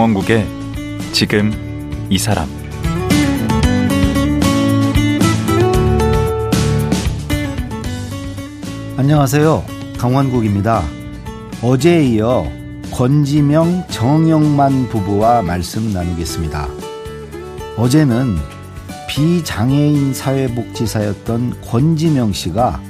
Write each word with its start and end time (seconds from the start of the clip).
강원국의 0.00 0.46
지금 1.12 1.52
이 2.08 2.16
사람 2.16 2.48
안녕하세요. 8.96 9.62
강원국입니다. 9.98 10.82
어제에 11.60 12.02
이어 12.06 12.50
권지명 12.90 13.88
정영만 13.88 14.88
부부와 14.88 15.42
말씀 15.42 15.92
나누겠습니다. 15.92 16.66
어제는 17.76 18.38
비장애인 19.06 20.14
사회복지사였던 20.14 21.60
권지명 21.60 22.32
씨가 22.32 22.80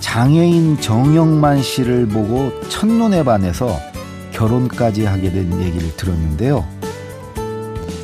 장애인 0.00 0.82
정영만 0.82 1.62
씨를 1.62 2.06
보고 2.06 2.52
첫눈에 2.68 3.24
반해서 3.24 3.95
결혼까지 4.36 5.06
하게 5.06 5.32
된 5.32 5.62
얘기를 5.62 5.96
들었는데요. 5.96 6.68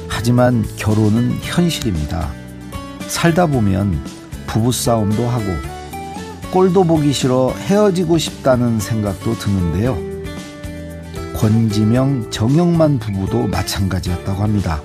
하지만 0.08 0.64
결혼은 0.76 1.36
현실입니다. 1.42 2.32
살다 3.06 3.46
보면 3.46 4.02
부부싸움도 4.46 5.28
하고 5.28 5.44
꼴도 6.50 6.84
보기 6.84 7.12
싫어 7.12 7.50
헤어지고 7.50 8.16
싶다는 8.16 8.80
생각도 8.80 9.34
드는데요. 9.34 9.98
권지명, 11.36 12.30
정영만 12.30 12.98
부부도 12.98 13.48
마찬가지였다고 13.48 14.42
합니다. 14.42 14.80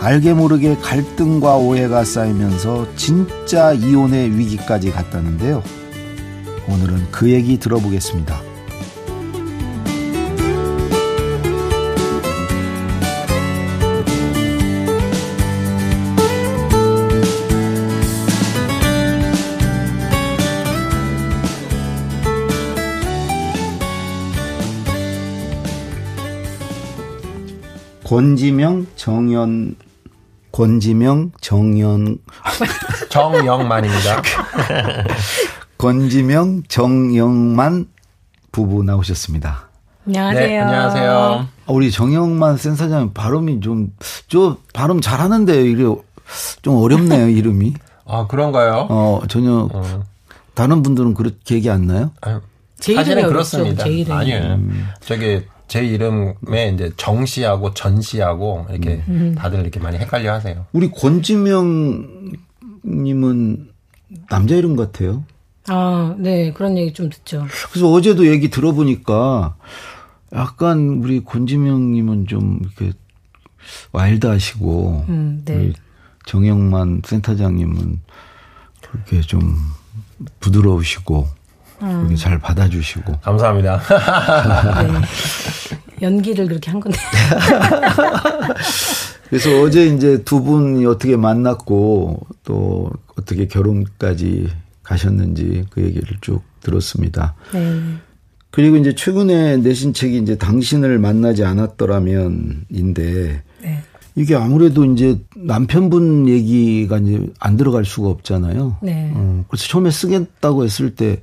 알게 0.00 0.32
모르게 0.34 0.76
갈등과 0.76 1.56
오해가 1.56 2.02
쌓이면서 2.02 2.88
진짜 2.96 3.72
이혼의 3.72 4.36
위기까지 4.36 4.90
갔다는데요. 4.90 5.62
오늘은 6.68 7.12
그 7.12 7.30
얘기 7.30 7.58
들어보겠습니다. 7.58 8.51
권지명, 28.16 28.86
정연, 28.94 29.74
권지명, 30.52 31.32
정연, 31.40 32.18
정영만입니다. 33.08 34.22
권지명, 35.78 36.62
정영만 36.68 37.86
부부 38.52 38.84
나오셨습니다. 38.84 39.70
안녕하세요. 40.06 40.46
네, 40.46 40.58
안녕하세요. 40.58 41.10
아, 41.10 41.48
우리 41.68 41.90
정영만 41.90 42.58
센터장 42.58 43.14
발음이 43.14 43.60
좀, 43.60 43.94
저 44.28 44.58
발음 44.74 45.00
잘하는데 45.00 45.64
이게 45.64 45.84
좀 46.60 46.76
어렵네요, 46.76 47.30
이름이. 47.34 47.72
아, 48.04 48.26
그런가요? 48.26 48.88
어, 48.90 49.22
전혀, 49.26 49.70
어. 49.72 50.02
다른 50.52 50.82
분들은 50.82 51.14
그렇게 51.14 51.54
얘기 51.54 51.70
안 51.70 51.86
나요? 51.86 52.10
아유, 52.20 52.42
제 52.78 52.92
이름이 52.92 53.22
그렇습니다. 53.22 53.84
제 53.84 53.90
이름이. 53.90 54.12
아니에요. 54.12 54.60
저기 55.00 55.46
제 55.72 55.86
이름에 55.86 56.68
이제 56.74 56.92
정 56.98 57.24
씨하고 57.24 57.72
전 57.72 58.02
씨하고 58.02 58.66
이렇게 58.68 59.02
음. 59.08 59.34
다들 59.34 59.60
이렇게 59.60 59.80
많이 59.80 59.96
헷갈려 59.96 60.34
하세요. 60.34 60.66
우리 60.74 60.90
권지명 60.90 62.32
님은 62.84 63.70
남자 64.28 64.54
이름 64.54 64.76
같아요. 64.76 65.24
아, 65.68 66.14
네. 66.18 66.52
그런 66.52 66.76
얘기 66.76 66.92
좀 66.92 67.08
듣죠. 67.08 67.46
그래서 67.70 67.90
어제도 67.90 68.26
얘기 68.26 68.50
들어보니까 68.50 69.56
약간 70.34 71.00
우리 71.02 71.24
권지명 71.24 71.90
님은 71.92 72.26
좀 72.26 72.60
이렇게 72.60 72.92
와일드하시고 73.92 75.06
음, 75.08 75.40
네. 75.46 75.54
우리 75.54 75.72
정영만 76.26 77.00
센터장님은 77.02 77.98
그렇게 78.82 79.22
좀 79.22 79.56
부드러우시고 80.38 81.28
음. 81.82 81.98
그렇게 81.98 82.16
잘 82.16 82.38
받아주시고 82.38 83.20
감사합니다. 83.20 83.80
네. 84.82 85.00
연기를 86.02 86.46
그렇게 86.48 86.70
한 86.70 86.80
건데. 86.80 86.98
그래서 89.28 89.62
어제 89.62 89.86
이제 89.86 90.22
두 90.24 90.42
분이 90.42 90.84
어떻게 90.86 91.16
만났고 91.16 92.20
또 92.44 92.90
어떻게 93.16 93.46
결혼까지 93.46 94.48
가셨는지 94.82 95.64
그 95.70 95.82
얘기를 95.82 96.16
쭉 96.20 96.42
들었습니다. 96.60 97.34
네. 97.52 97.80
그리고 98.50 98.76
이제 98.76 98.94
최근에 98.94 99.56
내신 99.58 99.94
책이 99.94 100.18
이제 100.18 100.36
당신을 100.36 100.98
만나지 100.98 101.44
않았더라면인데 101.44 103.42
네. 103.62 103.82
이게 104.14 104.34
아무래도 104.34 104.84
이제 104.84 105.18
남편분 105.34 106.28
얘기가 106.28 106.98
이제 106.98 107.26
안 107.40 107.56
들어갈 107.56 107.86
수가 107.86 108.08
없잖아요. 108.08 108.76
네. 108.82 109.10
어, 109.14 109.44
그래서 109.48 109.66
처음에 109.68 109.90
쓰겠다고 109.90 110.64
했을 110.64 110.94
때 110.94 111.22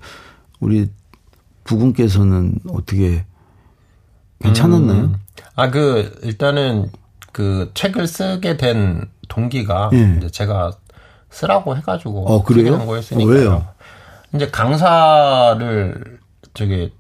우리 0.60 0.90
부군께서는 1.64 2.56
어떻게 2.70 3.26
괜찮았나요? 4.42 5.00
음. 5.02 5.16
아, 5.56 5.70
그, 5.70 6.20
일단은 6.24 6.90
그 7.32 7.72
책을 7.74 8.08
쓰게 8.08 8.58
된 8.58 9.06
동기가 9.28 9.90
예. 9.94 10.16
이제 10.18 10.30
제가 10.30 10.72
쓰라고 11.30 11.78
해가지고. 11.78 12.28
어, 12.28 12.44
그래요? 12.44 12.86
거였으니까요. 12.86 13.28
어, 13.28 13.38
왜요? 13.38 13.68
이제 14.34 14.50
강사를 14.50 16.20
저기 16.54 16.92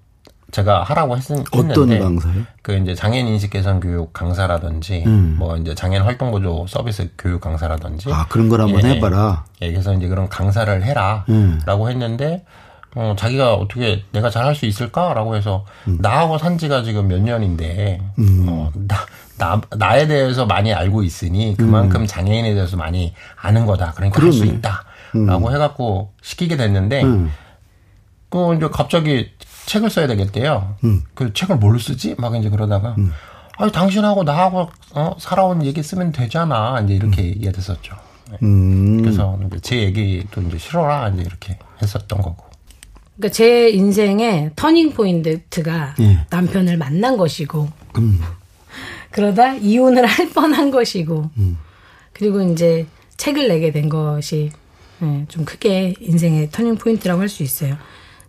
제가 0.51 0.83
하라고 0.83 1.17
했, 1.17 1.29
했는데. 1.29 1.71
어떤 1.71 1.99
강사요? 1.99 2.43
그 2.61 2.75
이제 2.75 2.95
장애인 2.95 3.27
인식 3.27 3.51
개선 3.51 3.79
교육 3.79 4.13
강사라든지 4.13 5.03
음. 5.05 5.35
뭐 5.37 5.55
이제 5.57 5.75
장애인 5.75 6.01
활동 6.01 6.31
보조 6.31 6.65
서비스 6.67 7.09
교육 7.17 7.41
강사라든지 7.41 8.11
아 8.11 8.25
그런 8.27 8.49
걸 8.49 8.61
한번 8.61 8.83
예, 8.83 8.95
해봐라. 8.95 9.45
예, 9.61 9.71
그래서 9.71 9.93
이제 9.93 10.07
그런 10.07 10.27
강사를 10.27 10.83
해라라고 10.83 11.29
음. 11.29 11.89
했는데 11.89 12.45
어 12.95 13.15
자기가 13.17 13.53
어떻게 13.53 14.03
내가 14.11 14.29
잘할 14.29 14.55
수 14.55 14.65
있을까라고 14.65 15.35
해서 15.35 15.65
음. 15.87 15.97
나하고 16.01 16.37
산 16.37 16.57
지가 16.57 16.83
지금 16.83 17.07
몇 17.07 17.21
년인데 17.21 18.01
어, 18.47 18.71
나, 18.73 19.05
나 19.37 19.61
나에 19.77 20.07
대해서 20.07 20.45
많이 20.45 20.73
알고 20.73 21.03
있으니 21.03 21.55
그만큼 21.57 22.07
장애인에 22.07 22.53
대해서 22.55 22.77
많이 22.77 23.13
아는 23.39 23.65
거다. 23.65 23.93
그러니까 23.93 24.21
할수 24.21 24.43
음. 24.43 24.61
있다라고 25.13 25.51
해갖고 25.53 26.13
시키게 26.21 26.57
됐는데 26.57 27.03
음. 27.03 27.31
그 28.29 28.55
이제 28.55 28.67
갑자기 28.71 29.29
책을 29.67 29.91
써야 29.91 30.07
되겠대요. 30.07 30.75
음. 30.83 31.03
그 31.13 31.31
책을 31.33 31.57
뭘로 31.57 31.77
쓰지? 31.77 32.15
막 32.17 32.35
이제 32.35 32.49
그러다가 32.49 32.95
아니 33.57 33.71
당신하고 33.71 34.23
나하고 34.23 34.69
어, 34.93 35.15
살아온 35.19 35.63
얘기 35.63 35.83
쓰면 35.83 36.11
되잖아. 36.11 36.79
이제 36.81 36.95
이렇게 36.95 37.23
얘기가 37.23 37.51
됐었죠. 37.51 37.95
네. 38.31 38.37
음. 38.41 39.01
그래서 39.01 39.37
제 39.61 39.81
얘기도 39.81 40.41
이제 40.41 40.57
싫어라 40.57 41.09
이제 41.09 41.21
이렇게 41.21 41.59
했었던 41.81 42.21
거고. 42.21 42.48
그러니까 43.19 43.33
제 43.35 43.69
인생의 43.69 44.51
터닝 44.55 44.91
포인트가 44.93 45.93
예. 45.99 46.25
남편을 46.29 46.77
만난 46.77 47.17
것이고 47.17 47.67
음. 47.97 48.21
그러다 49.11 49.55
이혼을 49.55 50.05
할 50.05 50.29
뻔한 50.29 50.71
것이고 50.71 51.29
그리고 52.13 52.41
이제 52.41 52.85
책을 53.17 53.49
내게 53.49 53.71
된 53.73 53.89
것이 53.89 54.51
예, 55.01 55.25
좀 55.27 55.43
크게 55.45 55.95
인생의 55.99 56.49
터닝 56.51 56.77
포인트라고 56.77 57.19
할 57.21 57.27
수 57.29 57.43
있어요. 57.43 57.75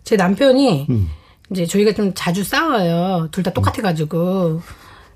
제 0.03 0.15
남편이 0.17 0.87
이제 1.51 1.65
저희가 1.65 1.93
좀 1.93 2.11
자주 2.13 2.43
싸워요. 2.43 3.29
둘 3.31 3.43
다 3.43 3.51
똑같아가지고. 3.53 4.61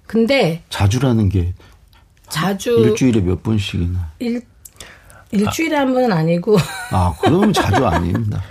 근데 0.07 0.63
자주라는 0.69 1.29
게 1.29 1.53
자주 2.29 2.71
일주일에 2.79 3.19
몇 3.21 3.41
번씩이나. 3.43 4.11
일, 4.19 4.41
일주일에 5.31 5.75
한 5.75 5.93
번은 5.93 6.11
아니고 6.13 6.57
아 6.91 7.13
그러면 7.21 7.51
자주 7.51 7.85
아닙니다. 7.85 8.41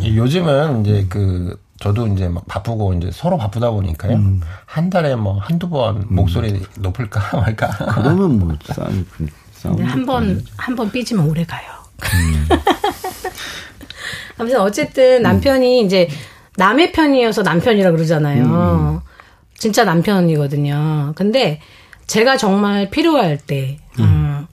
이 0.00 0.16
요즘은 0.16 0.82
이제 0.82 1.06
그 1.08 1.60
저도 1.80 2.06
이제 2.08 2.28
막 2.28 2.44
바쁘고 2.48 2.94
이제 2.94 3.10
서로 3.12 3.36
바쁘다 3.38 3.70
보니까요. 3.70 4.16
음. 4.16 4.40
한 4.66 4.90
달에 4.90 5.14
뭐 5.14 5.38
한두 5.38 5.68
번 5.68 6.04
목소리 6.08 6.60
높을까 6.78 7.36
말까. 7.40 7.68
그러면 7.94 8.38
뭐 8.38 8.56
싸움 8.64 9.06
싸움. 9.52 9.76
근데 9.76 9.90
한 9.90 10.04
번, 10.06 10.44
한 10.56 10.74
번 10.76 10.90
삐지면 10.90 11.28
오래 11.28 11.44
가요. 11.44 11.66
아무튼 14.38 14.60
어쨌든 14.60 15.22
남편이 15.22 15.84
이제 15.84 16.08
남의 16.56 16.92
편이어서 16.92 17.42
남편이라 17.42 17.90
그러잖아요. 17.92 19.02
진짜 19.56 19.84
남편이거든요. 19.84 21.12
근데 21.16 21.60
제가 22.06 22.36
정말 22.36 22.88
필요할 22.90 23.38
때, 23.38 23.78
어, 23.98 24.46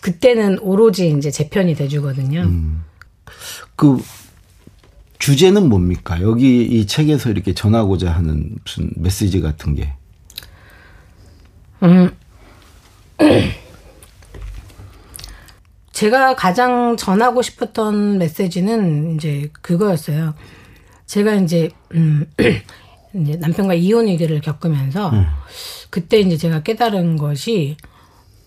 그때는 0.00 0.58
오로지 0.60 1.10
이제 1.10 1.30
제 1.30 1.48
편이 1.48 1.74
돼주거든요. 1.74 2.48
그 3.76 3.98
주제는 5.22 5.68
뭡니까? 5.68 6.20
여기 6.20 6.64
이 6.64 6.84
책에서 6.84 7.30
이렇게 7.30 7.54
전하고자 7.54 8.10
하는 8.10 8.56
무슨 8.64 8.90
메시지 8.96 9.40
같은 9.40 9.76
게. 9.76 9.92
음. 11.84 12.10
제가 15.92 16.34
가장 16.34 16.96
전하고 16.96 17.40
싶었던 17.40 18.18
메시지는 18.18 19.14
이제 19.14 19.48
그거였어요. 19.62 20.34
제가 21.06 21.34
이제 21.34 21.70
음 21.94 22.26
이제 23.14 23.36
남편과 23.36 23.74
이혼 23.74 24.08
위기를 24.08 24.40
겪으면서 24.40 25.10
음. 25.10 25.24
그때 25.90 26.18
이제 26.18 26.36
제가 26.36 26.64
깨달은 26.64 27.16
것이 27.16 27.76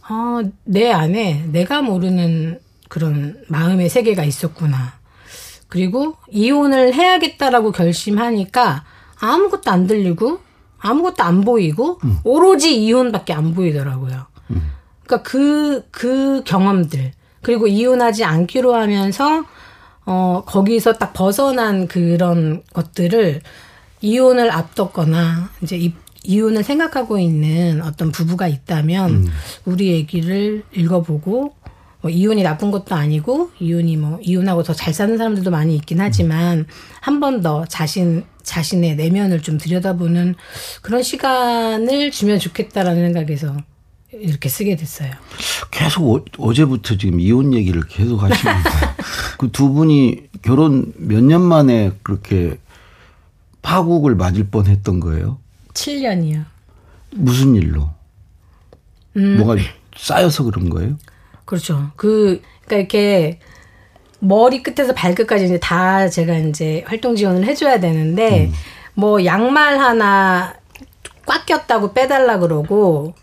어, 0.09 0.41
내 0.65 0.91
안에 0.91 1.45
내가 1.53 1.81
모르는 1.81 2.59
그런 2.89 3.41
마음의 3.47 3.87
세계가 3.87 4.25
있었구나. 4.25 5.04
그리고 5.75 6.15
이혼을 6.31 6.93
해야겠다라고 6.93 7.73
결심하니까 7.73 8.85
아무것도 9.19 9.69
안 9.69 9.87
들리고 9.87 10.39
아무것도 10.79 11.21
안 11.21 11.41
보이고 11.41 11.99
오로지 12.23 12.81
이혼밖에 12.81 13.33
안 13.33 13.53
보이더라고요. 13.53 14.25
그러니까 15.03 15.29
그, 15.29 15.85
그 15.91 16.43
경험들. 16.45 17.11
그리고 17.41 17.67
이혼하지 17.67 18.23
않기로 18.23 18.73
하면서, 18.73 19.43
어, 20.05 20.43
거기서 20.45 20.93
딱 20.93 21.11
벗어난 21.11 21.89
그런 21.89 22.63
것들을 22.71 23.41
이혼을 23.99 24.51
앞뒀거나, 24.51 25.49
이제 25.61 25.77
이, 25.77 25.93
이혼을 26.23 26.63
생각하고 26.63 27.19
있는 27.19 27.81
어떤 27.83 28.13
부부가 28.13 28.47
있다면, 28.47 29.27
우리 29.65 29.91
얘기를 29.91 30.63
읽어보고, 30.73 31.53
뭐 32.05 32.11
이혼이 32.11 32.43
나쁜 32.43 32.69
것도 32.69 32.93
아니고, 32.93 33.49
이혼이 33.59 33.97
뭐, 33.97 34.19
이혼하고 34.21 34.61
더 34.61 34.73
잘 34.75 34.93
사는 34.93 35.17
사람들도 35.17 35.49
많이 35.49 35.75
있긴 35.75 35.99
하지만, 36.01 36.67
한번 37.01 37.41
더 37.41 37.65
자신, 37.65 38.23
자신의 38.43 38.95
내면을 38.95 39.41
좀 39.41 39.57
들여다보는 39.57 40.35
그런 40.83 41.01
시간을 41.01 42.11
주면 42.11 42.37
좋겠다라는 42.37 43.01
생각에서 43.11 43.57
이렇게 44.13 44.49
쓰게 44.49 44.75
됐어요. 44.75 45.09
계속 45.71 46.27
어, 46.37 46.53
제부터 46.53 46.95
지금 46.95 47.19
이혼 47.19 47.55
얘기를 47.55 47.81
계속 47.87 48.21
하시는데 48.21 48.69
그 49.39 49.49
두 49.51 49.73
분이 49.73 50.27
결혼 50.43 50.93
몇 50.97 51.23
년 51.23 51.41
만에 51.41 51.91
그렇게 52.03 52.59
파국을 53.63 54.13
맞을 54.13 54.47
뻔했던 54.49 54.99
거예요? 54.99 55.39
7년이요. 55.73 56.45
무슨 57.15 57.55
일로? 57.55 57.89
음. 59.17 59.37
뭐가 59.37 59.55
쌓여서 59.97 60.43
그런 60.43 60.69
거예요? 60.69 60.97
그렇죠. 61.45 61.91
그, 61.95 62.41
그러니까 62.65 62.75
이렇게 62.77 63.39
머리 64.19 64.63
끝에서 64.63 64.93
발끝까지 64.93 65.45
이제 65.45 65.59
다 65.59 66.09
제가 66.09 66.35
이제 66.37 66.83
활동 66.87 67.15
지원을 67.15 67.45
해줘야 67.45 67.79
되는데, 67.79 68.51
뭐 68.93 69.23
양말 69.23 69.77
하나 69.79 70.55
꽉 71.25 71.45
꼈다고 71.45 71.93
빼달라 71.93 72.39
그러고, 72.39 73.13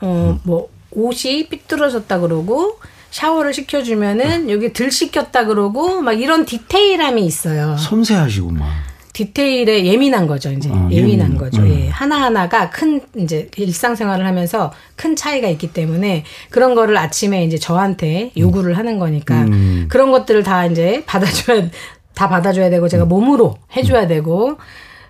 어, 0.00 0.38
뭐 0.44 0.68
옷이 0.92 1.48
삐뚤어졌다 1.48 2.20
그러고, 2.20 2.78
샤워를 3.10 3.52
시켜주면은 3.52 4.50
여기 4.50 4.72
들 4.72 4.90
씻겼다 4.90 5.46
그러고, 5.46 6.00
막 6.00 6.12
이런 6.12 6.44
디테일함이 6.44 7.24
있어요. 7.24 7.76
섬세하시구만. 7.76 8.91
디테일에 9.12 9.84
예민한 9.84 10.26
거죠, 10.26 10.50
이제. 10.50 10.70
아, 10.72 10.88
예민한 10.90 11.28
예민. 11.28 11.38
거죠. 11.38 11.62
음. 11.62 11.68
예. 11.68 11.88
하나하나가 11.88 12.70
큰, 12.70 13.00
이제 13.16 13.50
일상생활을 13.56 14.26
하면서 14.26 14.72
큰 14.96 15.14
차이가 15.16 15.48
있기 15.48 15.72
때문에 15.72 16.24
그런 16.50 16.74
거를 16.74 16.96
아침에 16.96 17.44
이제 17.44 17.58
저한테 17.58 18.32
요구를 18.36 18.78
하는 18.78 18.98
거니까 18.98 19.42
음. 19.42 19.86
그런 19.88 20.10
것들을 20.10 20.42
다 20.42 20.64
이제 20.66 21.02
받아줘야, 21.06 21.68
다 22.14 22.28
받아줘야 22.28 22.70
되고 22.70 22.88
제가 22.88 23.04
몸으로 23.04 23.58
해줘야 23.76 24.06
되고 24.06 24.56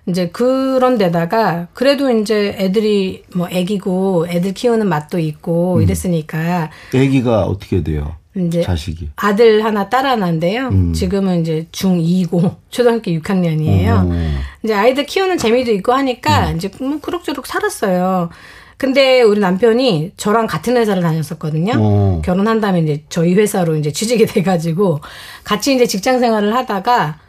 이제 0.05 0.27
그런 0.29 0.97
데다가 0.97 1.67
그래도 1.73 2.11
이제 2.11 2.55
애들이 2.59 3.23
뭐 3.33 3.47
애기고 3.49 4.27
애들 4.27 4.53
키우는 4.53 4.87
맛도 4.87 5.17
있고 5.17 5.81
이랬으니까 5.81 6.71
아기가 6.93 7.45
어떻게 7.45 7.83
돼요? 7.83 8.15
이제 8.35 8.61
자식이. 8.61 9.11
아들 9.15 9.63
하나 9.63 9.89
딸 9.89 10.05
하나인데요. 10.05 10.71
지금은 10.93 11.41
이제 11.41 11.67
중2고 11.71 12.55
초등학교 12.69 13.11
6학년이에요. 13.11 14.09
어. 14.09 14.39
이제 14.63 14.73
아이들 14.73 15.05
키우는 15.05 15.37
재미도 15.37 15.71
있고 15.73 15.93
하니까 15.93 16.51
이제 16.51 16.69
뭐 16.79 16.99
그럭저럭 16.99 17.45
살았어요. 17.45 18.29
근데 18.77 19.21
우리 19.21 19.39
남편이 19.39 20.13
저랑 20.17 20.47
같은 20.47 20.75
회사를 20.75 21.01
다녔었거든요. 21.03 21.73
어. 21.77 22.21
결혼한 22.25 22.59
다음에 22.59 22.81
이제 22.81 23.03
저희 23.09 23.33
회사로 23.33 23.75
이제 23.75 23.91
취직이 23.91 24.25
돼 24.25 24.41
가지고 24.43 24.99
같이 25.43 25.73
이제 25.75 25.85
직장 25.85 26.19
생활을 26.19 26.53
하다가 26.55 27.19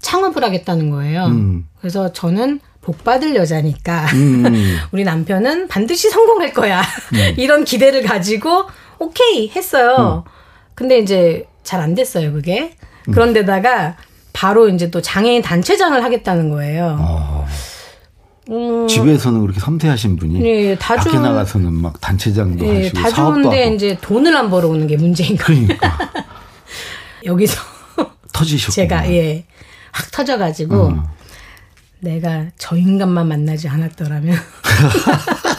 창업을 0.00 0.44
하겠다는 0.44 0.90
거예요. 0.90 1.26
음. 1.26 1.66
그래서 1.80 2.12
저는 2.12 2.60
복 2.80 3.02
받을 3.04 3.34
여자니까 3.34 4.06
음. 4.14 4.44
우리 4.92 5.04
남편은 5.04 5.68
반드시 5.68 6.10
성공할 6.10 6.52
거야. 6.52 6.82
이런 7.36 7.64
기대를 7.64 8.02
가지고 8.02 8.66
오케이 8.98 9.50
했어요. 9.50 10.24
근데 10.80 10.98
이제 10.98 11.46
잘 11.62 11.78
안 11.82 11.94
됐어요, 11.94 12.32
그게. 12.32 12.74
그런데다가 13.12 13.96
바로 14.32 14.66
이제 14.70 14.90
또 14.90 15.02
장애인 15.02 15.42
단체장을 15.42 16.02
하겠다는 16.02 16.48
거예요. 16.48 16.96
어. 16.98 17.46
음, 18.48 18.88
집에서는 18.88 19.42
그렇게 19.42 19.60
섬세하신 19.60 20.16
분이 20.16 20.42
예, 20.42 20.76
다 20.76 20.96
밖에 20.96 21.18
나가서는 21.18 21.74
막 21.74 22.00
단체장도 22.00 22.64
예, 22.66 22.76
하시고 22.84 22.98
다 22.98 23.10
사업도 23.10 23.42
좋은데 23.42 23.62
하고 23.64 23.74
이제 23.74 23.98
돈을 24.00 24.34
안 24.34 24.48
벌어오는 24.48 24.86
게 24.86 24.96
문제인 24.96 25.36
거예요. 25.36 25.66
그러니까 25.66 25.98
여기서 27.26 27.60
터지셨고 28.32 28.72
제가 28.72 29.12
예, 29.12 29.44
확 29.92 30.10
터져가지고 30.10 30.86
음. 30.88 31.02
내가 32.00 32.46
저 32.56 32.74
인간만 32.74 33.28
만나지 33.28 33.68
않았더라면 33.68 34.34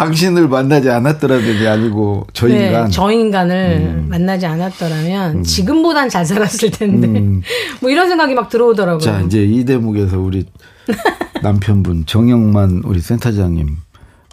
당신을 0.00 0.48
만나지 0.48 0.88
않았더라도 0.88 1.68
아니고 1.68 2.26
저 2.32 2.48
네, 2.48 2.68
인간 2.68 2.86
음. 2.86 2.90
저 2.90 3.10
인간을 3.10 4.04
만나지 4.08 4.46
않았더라면 4.46 5.42
지금보단 5.42 6.08
잘 6.08 6.24
살았을 6.24 6.70
텐데 6.70 7.06
뭐 7.80 7.90
이런 7.90 8.08
생각이 8.08 8.34
막 8.34 8.48
들어오더라고요. 8.48 8.96
음. 8.96 9.00
자 9.00 9.20
이제 9.20 9.44
이 9.44 9.64
대목에서 9.64 10.18
우리 10.18 10.46
남편분 11.42 12.06
정영만 12.06 12.82
우리 12.84 13.00
센터장님 13.00 13.76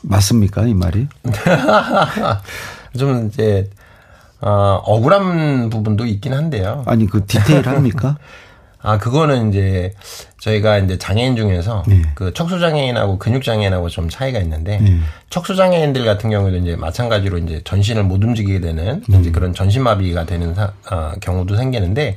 맞습니까 0.04 0.66
이 0.68 0.74
말이? 0.74 1.08
좀 2.98 3.28
이제 3.28 3.70
어, 4.40 4.82
억울한 4.86 5.70
부분도 5.70 6.06
있긴 6.06 6.34
한데요. 6.34 6.84
아니 6.86 7.08
그 7.08 7.26
디테일합니까? 7.26 8.18
아 8.88 8.98
그거는 8.98 9.50
이제 9.50 9.94
저희가 10.40 10.78
이제 10.78 10.98
장애인 10.98 11.36
중에서 11.36 11.84
네. 11.88 12.02
그 12.16 12.34
척수 12.34 12.58
장애인하고 12.62 13.20
근육 13.20 13.44
장애인하고 13.44 13.90
좀 13.90 14.08
차이가 14.08 14.40
있는데 14.40 14.78
네. 14.78 15.00
척수 15.30 15.58
장애인들 15.58 16.06
같은 16.06 16.30
경우도 16.30 16.56
이제 16.56 16.78
마찬가지로 16.78 17.38
이제 17.40 17.62
전신을 17.66 18.04
못 18.04 18.24
움직이게 18.24 18.62
되는 18.62 19.04
음. 19.10 19.20
이제 19.20 19.30
그런 19.32 19.54
전신 19.54 19.84
마비가 19.84 20.26
되는 20.26 20.56
사- 20.56 20.72
아, 20.90 21.14
경우도 21.20 21.58
생기는데 21.58 22.16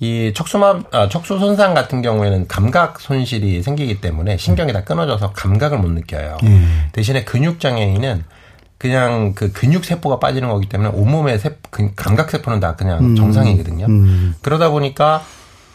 이 0.00 0.32
척수마 0.34 0.80
아, 0.92 1.08
척수 1.10 1.38
손상 1.38 1.74
같은 1.74 2.00
경우에는 2.00 2.48
감각 2.48 3.00
손실이 3.00 3.62
생기기 3.62 4.00
때문에 4.00 4.38
신경이 4.38 4.72
다 4.72 4.84
끊어져서 4.84 5.32
감각을 5.32 5.76
못 5.76 5.90
느껴요. 5.90 6.38
네. 6.42 6.62
대신에 6.92 7.24
근육 7.24 7.60
장애인은 7.60 8.24
그냥 8.78 9.34
그 9.34 9.52
근육 9.52 9.84
세포가 9.84 10.20
빠지는 10.20 10.48
거기 10.48 10.70
때문에 10.70 10.90
온몸의 10.94 11.38
세, 11.38 11.56
그 11.68 11.90
감각 11.96 12.30
세포는 12.30 12.60
다 12.60 12.76
그냥 12.76 13.14
정상이거든요. 13.14 13.84
음. 13.86 14.34
그러다 14.40 14.70
보니까 14.70 15.22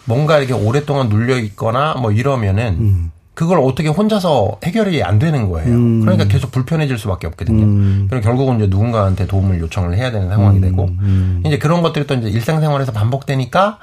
뭔가 0.05 0.39
이렇게 0.39 0.53
오랫동안 0.53 1.09
눌려 1.09 1.37
있거나 1.39 1.95
뭐 1.95 2.11
이러면은 2.11 2.77
음. 2.79 3.11
그걸 3.33 3.59
어떻게 3.59 3.87
혼자서 3.89 4.59
해결이 4.63 5.01
안 5.03 5.17
되는 5.17 5.49
거예요. 5.49 5.67
그러니까 6.01 6.25
계속 6.25 6.51
불편해질 6.51 6.99
수밖에 6.99 7.25
없거든요. 7.27 7.63
음. 7.63 8.05
그럼 8.07 8.21
결국은 8.21 8.57
이제 8.57 8.67
누군가한테 8.67 9.25
도움을 9.25 9.59
요청을 9.59 9.97
해야 9.97 10.11
되는 10.11 10.29
상황이 10.29 10.61
되고 10.61 10.87
이제 11.43 11.57
그런 11.57 11.81
것들이 11.81 12.05
또 12.05 12.13
이제 12.13 12.29
일상생활에서 12.29 12.91
반복되니까 12.91 13.79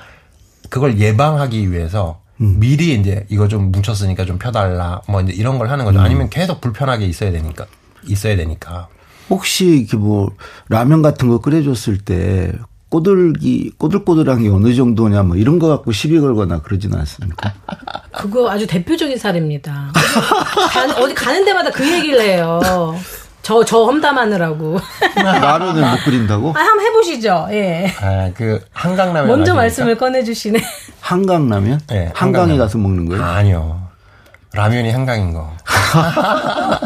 그걸 0.69 0.99
예방하기 1.01 1.73
위해서 1.73 2.21
음. 2.41 2.61
미리 2.61 2.95
이제 2.95 3.27
이거 3.29 3.49
좀 3.49 3.73
뭉쳤으니까 3.73 4.25
좀 4.25 4.39
펴달라 4.39 5.03
뭐 5.09 5.21
이제 5.21 5.33
이런 5.33 5.59
걸 5.59 5.69
하는 5.69 5.85
음. 5.85 5.87
거죠. 5.87 6.01
아니면 6.01 6.31
계속 6.31 6.61
불편하게 6.61 7.07
있어야 7.07 7.33
되니까 7.33 7.67
있어야 8.07 8.37
되니까. 8.37 8.87
혹시 9.29 9.67
이렇게 9.79 9.97
뭐 9.97 10.31
라면 10.69 11.03
같은 11.03 11.29
거 11.29 11.41
끓여줬을 11.41 11.99
때 11.99 12.53
꼬들기 12.91 13.73
꼬들꼬들한 13.79 14.43
게 14.43 14.49
어느 14.49 14.75
정도냐 14.75 15.23
뭐 15.23 15.37
이런 15.37 15.59
거 15.59 15.69
갖고 15.69 15.93
시비 15.93 16.21
걸거나 16.21 16.61
그러지는 16.61 16.99
않습니까? 16.99 17.53
그거 18.13 18.51
아주 18.51 18.67
대표적인 18.67 19.17
사례입니다. 19.17 19.93
가- 19.95 21.01
어디 21.01 21.15
가는 21.15 21.45
데마다 21.45 21.71
그 21.71 21.89
얘기를 21.91 22.21
해요. 22.21 22.61
저, 23.43 23.65
저 23.65 23.85
험담하느라고. 23.85 24.79
라면을 25.17 25.81
못 25.91 26.05
끓인다고? 26.05 26.51
아, 26.55 26.61
한번 26.61 26.85
해보시죠. 26.87 27.49
예. 27.53 27.95
아, 28.01 28.31
그 28.37 28.61
한강라면 28.73 29.27
먼저 29.29 29.53
아십니까? 29.53 29.55
말씀을 29.55 29.97
꺼내주시네. 29.97 30.61
한강라면? 31.01 31.81
네, 31.89 31.97
한강에 31.97 32.13
한강라면. 32.15 32.59
가서 32.59 32.77
먹는 32.79 33.07
거예요? 33.09 33.25
아니요. 33.25 33.89
라면이 34.53 34.91
한강인 34.91 35.33
거. 35.33 35.51
아, 35.95 36.81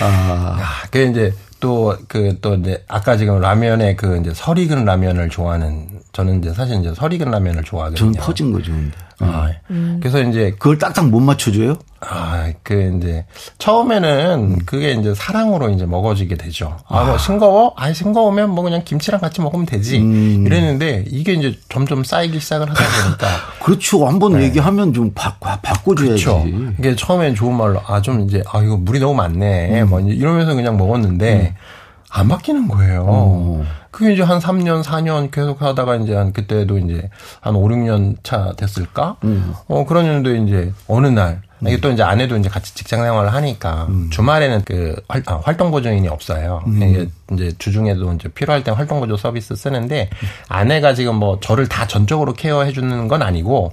아, 0.00 0.58
그 0.90 0.98
이제 1.02 1.32
또 1.60 1.96
그 2.08 2.36
또 2.40 2.54
이제 2.54 2.84
아까 2.88 3.16
지금 3.16 3.40
라면에 3.40 3.96
그 3.96 4.18
이제 4.20 4.32
설익은 4.34 4.84
라면을 4.84 5.28
좋아하는 5.30 5.88
저는 6.12 6.38
이제 6.40 6.52
사실 6.52 6.78
이제 6.80 6.92
설익은 6.94 7.30
라면을 7.30 7.62
좋아하거든요. 7.64 8.12
저는 8.12 8.26
퍼진 8.26 8.52
거 8.52 8.60
좋은데. 8.62 8.96
아, 9.18 9.50
음. 9.70 9.98
그래서 10.00 10.20
이제 10.22 10.50
그걸 10.58 10.78
딱딱 10.78 11.08
못 11.08 11.20
맞춰줘요? 11.20 11.76
아, 12.00 12.52
그 12.62 12.94
이제 12.98 13.24
처음에는 13.58 14.60
그게 14.66 14.92
이제 14.92 15.14
사랑으로 15.14 15.70
이제 15.70 15.86
먹어지게 15.86 16.36
되죠. 16.36 16.76
아, 16.86 17.04
뭐 17.04 17.18
싱거워? 17.18 17.72
아, 17.76 17.92
싱거우면 17.92 18.50
뭐 18.50 18.62
그냥 18.62 18.82
김치랑 18.84 19.20
같이 19.20 19.40
먹으면 19.40 19.66
되지. 19.66 19.96
이랬는데 19.96 21.04
이게 21.08 21.32
이제 21.32 21.54
점점 21.68 22.04
쌓이기 22.04 22.38
시작을 22.40 22.68
하다 22.70 22.80
보니까 23.04 23.26
그렇죠. 23.64 24.06
한번 24.06 24.40
얘기하면 24.42 24.92
좀 24.92 25.12
바, 25.14 25.34
바, 25.40 25.56
바꿔줘야지. 25.62 26.24
그렇죠. 26.24 26.44
이게 26.78 26.94
처음엔 26.94 27.34
좋은 27.34 27.56
말로 27.56 27.80
아 27.86 28.00
좀 28.02 28.20
이제 28.20 28.42
아 28.52 28.60
이거 28.62 28.76
물이 28.76 29.00
너무 29.00 29.14
많네. 29.14 29.82
음. 29.82 29.88
뭐 29.88 30.00
이러면서 30.00 30.54
그냥 30.54 30.76
먹었는데 30.76 31.54
안 32.16 32.28
바뀌는 32.28 32.68
거예요. 32.68 33.04
어. 33.06 33.64
그게 33.90 34.12
이제 34.12 34.22
한 34.22 34.38
3년, 34.38 34.82
4년 34.82 35.30
계속 35.30 35.62
하다가 35.62 35.96
이제 35.96 36.14
한 36.14 36.32
그때도 36.32 36.78
이제 36.78 37.08
한 37.40 37.54
5, 37.54 37.68
6년 37.68 38.16
차 38.22 38.52
됐을까? 38.56 39.16
음. 39.24 39.54
어, 39.68 39.84
그러는데 39.86 40.38
이제 40.38 40.72
어느 40.86 41.06
날 41.06 41.42
이게 41.62 41.80
또 41.80 41.90
이제 41.90 42.02
아내도 42.02 42.36
이제 42.36 42.50
같이 42.50 42.74
직장 42.74 43.02
생활을 43.02 43.32
하니까 43.32 43.86
음. 43.88 44.08
주말에는 44.10 44.62
그 44.66 44.94
활, 45.08 45.22
아, 45.26 45.40
활동 45.42 45.70
보조인이 45.70 46.06
없어요. 46.08 46.62
이게 46.68 47.08
이제 47.32 47.52
주중에도 47.58 48.12
이제 48.12 48.28
필요할 48.28 48.62
때 48.62 48.70
활동 48.70 49.00
보조 49.00 49.16
서비스 49.16 49.56
쓰는데 49.56 50.10
아내가 50.48 50.92
지금 50.92 51.16
뭐 51.16 51.40
저를 51.40 51.66
다 51.66 51.86
전적으로 51.86 52.34
케어해 52.34 52.72
주는 52.72 53.08
건 53.08 53.22
아니고 53.22 53.72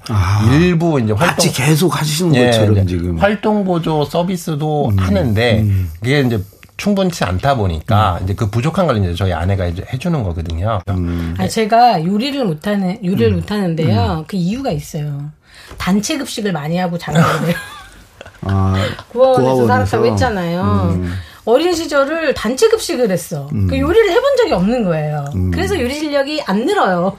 일부 0.54 1.00
이제 1.02 1.12
활동 1.12 1.28
같이 1.36 1.52
계속 1.52 2.00
하시는 2.00 2.34
예, 2.36 2.46
것처럼 2.46 2.88
지금. 2.88 3.10
음. 3.12 3.18
활동 3.18 3.66
보조 3.66 4.06
서비스도 4.06 4.94
하는데 4.98 5.66
그게 6.00 6.22
이제 6.22 6.42
충분치 6.78 7.24
않다 7.24 7.56
보니까 7.56 8.18
음. 8.20 8.24
이제 8.24 8.34
그 8.34 8.50
부족한 8.50 8.88
걸 8.88 8.98
이제 8.98 9.14
저희 9.14 9.34
아내가 9.34 9.66
이제 9.68 9.86
해주는 9.92 10.24
거거든요. 10.24 10.82
음. 10.90 11.36
아 11.38 11.48
제가 11.48 12.04
요리를 12.04 12.44
못하는 12.46 13.04
요리를 13.04 13.32
못하는데요. 13.34 14.26
그 14.28 14.36
이유가 14.36 14.72
있어요. 14.72 15.32
단체 15.78 16.18
급식을 16.18 16.52
많이 16.52 16.78
하고 16.78 16.98
자라거든요. 16.98 17.54
아, 18.46 18.76
고아원에서 19.10 19.68
살았다고? 19.68 20.06
했잖아요. 20.08 21.02
어린 21.46 21.74
시절을 21.74 22.34
단체 22.34 22.68
급식을 22.68 23.10
했어. 23.10 23.48
그 23.70 23.80
요리를 23.80 24.12
해본 24.12 24.36
적이 24.38 24.54
없는 24.54 24.84
거예요. 24.84 25.26
그래서 25.52 25.80
요리 25.80 25.94
실력이 25.94 26.42
안 26.46 26.66
늘어요. 26.66 27.18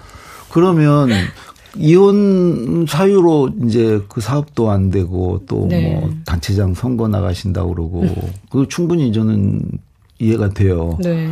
그러면 0.50 1.08
이혼 1.76 2.86
사유로 2.88 3.50
이제 3.64 4.02
그 4.08 4.20
사업도 4.20 4.70
안 4.70 4.90
되고 4.90 5.42
또뭐 5.46 5.68
네. 5.68 6.10
단체장 6.24 6.74
선거 6.74 7.08
나가신다고 7.08 7.74
그러고 7.74 8.04
그 8.50 8.66
충분히 8.68 9.12
저는 9.12 9.62
이해가 10.18 10.50
돼요. 10.50 10.96
네. 11.00 11.28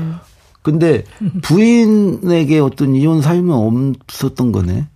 근데 0.63 1.05
부인에게 1.43 2.61
어떤 2.61 2.95
이혼 2.95 3.21
사유는 3.21 3.53
없었던 3.53 4.53
거네. 4.53 4.87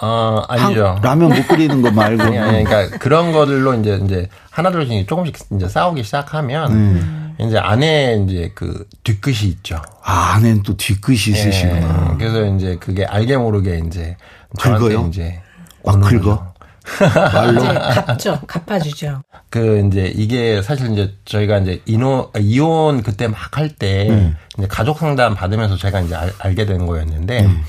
아 0.00 0.44
한- 0.48 0.60
아니죠. 0.60 0.98
라면 1.02 1.28
못 1.30 1.46
끓이는 1.48 1.82
거 1.82 1.90
말고. 1.90 2.22
아니, 2.22 2.38
아니, 2.38 2.64
그러니까 2.64 2.98
그런 2.98 3.32
것들로 3.32 3.74
이제 3.74 4.00
이제 4.04 4.28
하나둘씩 4.50 5.08
조금씩 5.08 5.36
이제 5.56 5.68
싸우기 5.68 6.02
시작하면 6.04 7.34
네. 7.38 7.46
이제 7.46 7.58
아내 7.58 8.22
이제 8.26 8.50
그 8.54 8.86
뒤끝이 9.04 9.48
있죠. 9.50 9.80
아, 10.04 10.34
아내는 10.36 10.62
또 10.62 10.76
뒤끝이 10.76 11.16
있으시구나. 11.16 12.10
예, 12.12 12.16
그래서 12.18 12.44
이제 12.54 12.76
그게 12.80 13.04
알게 13.04 13.36
모르게 13.36 13.82
이제 13.86 14.16
긁어요? 14.60 15.06
이제 15.08 15.40
막 15.84 15.96
오는 15.96 16.08
긁어? 16.08 16.52
말로? 17.34 17.60
이제 17.60 17.74
갚죠. 17.74 18.40
갚아주죠. 18.46 19.22
그 19.50 19.86
이제 19.86 20.10
이게 20.14 20.62
사실 20.62 20.90
이제 20.92 21.14
저희가 21.26 21.58
이제 21.58 21.82
이혼 21.86 22.26
이혼 22.38 23.02
그때 23.02 23.28
막 23.28 23.56
할때 23.56 24.08
음. 24.08 24.36
이제 24.56 24.66
가족 24.68 24.98
상담 24.98 25.34
받으면서 25.34 25.76
제가 25.76 26.00
이제 26.00 26.14
알, 26.38 26.54
게 26.54 26.64
된 26.64 26.86
거였는데 26.86 27.44
음. 27.44 27.62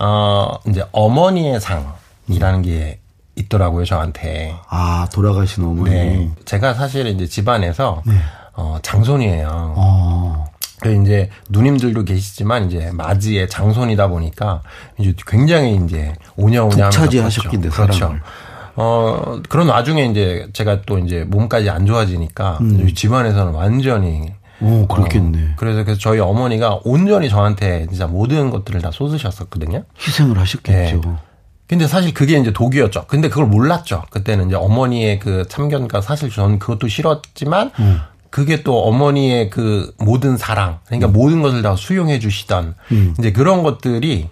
어 0.00 0.58
이제 0.68 0.84
어머니의 0.92 1.60
상이라는 1.60 2.62
게 2.62 2.98
있더라고요 3.36 3.84
저한테. 3.84 4.54
아, 4.68 5.08
돌아가신 5.12 5.64
어머니. 5.64 5.90
네. 5.90 6.30
제가 6.44 6.74
사실 6.74 7.06
이제 7.06 7.26
집안에서 7.26 8.02
어 8.54 8.78
장손이에요. 8.82 9.74
어. 9.76 10.44
그 10.80 10.94
이제 11.02 11.28
누님들도 11.48 12.04
계시지만 12.04 12.66
이제 12.66 12.90
맞이의 12.92 13.48
장손이다 13.48 14.08
보니까 14.08 14.62
이제 14.98 15.12
굉장히 15.26 15.76
이제 15.76 16.12
오냐오냐 16.36 16.90
독차지하셨겠네, 16.90 17.68
그렇죠. 17.68 17.92
사람을. 17.92 18.22
어 18.76 19.40
그런 19.48 19.68
와중에 19.68 20.06
이제 20.06 20.48
제가 20.52 20.82
또 20.82 20.98
이제 20.98 21.24
몸까지 21.24 21.68
안 21.68 21.84
좋아지니까 21.84 22.58
음. 22.60 22.94
집안에서는 22.94 23.52
완전히 23.52 24.32
오, 24.60 24.86
그렇겠네. 24.88 25.38
어, 25.38 25.48
그래서 25.56 25.84
그래서 25.84 26.00
저희 26.00 26.18
어머니가 26.20 26.80
온전히 26.84 27.28
저한테 27.28 27.86
진짜 27.88 28.06
모든 28.06 28.50
것들을 28.50 28.80
다 28.82 28.90
쏟으셨었거든요. 28.92 29.84
희생을 30.00 30.38
하셨겠죠. 30.38 31.00
네. 31.00 31.12
근데 31.68 31.86
사실 31.86 32.14
그게 32.14 32.38
이제 32.38 32.52
독이었죠. 32.52 33.04
근데 33.08 33.28
그걸 33.28 33.46
몰랐죠. 33.46 34.04
그때는 34.10 34.46
이제 34.46 34.56
어머니의 34.56 35.18
그 35.20 35.44
참견과 35.48 36.00
사실 36.00 36.30
저는 36.30 36.58
그것도 36.58 36.88
싫었지만 36.88 37.70
음. 37.78 38.00
그게 38.30 38.62
또 38.62 38.82
어머니의 38.84 39.48
그 39.50 39.94
모든 39.98 40.36
사랑, 40.36 40.80
그러니까 40.86 41.08
음. 41.08 41.12
모든 41.12 41.40
것을 41.42 41.62
다 41.62 41.76
수용해 41.76 42.18
주시던 42.18 42.74
이제 43.18 43.32
그런 43.32 43.62
것들이 43.62 44.28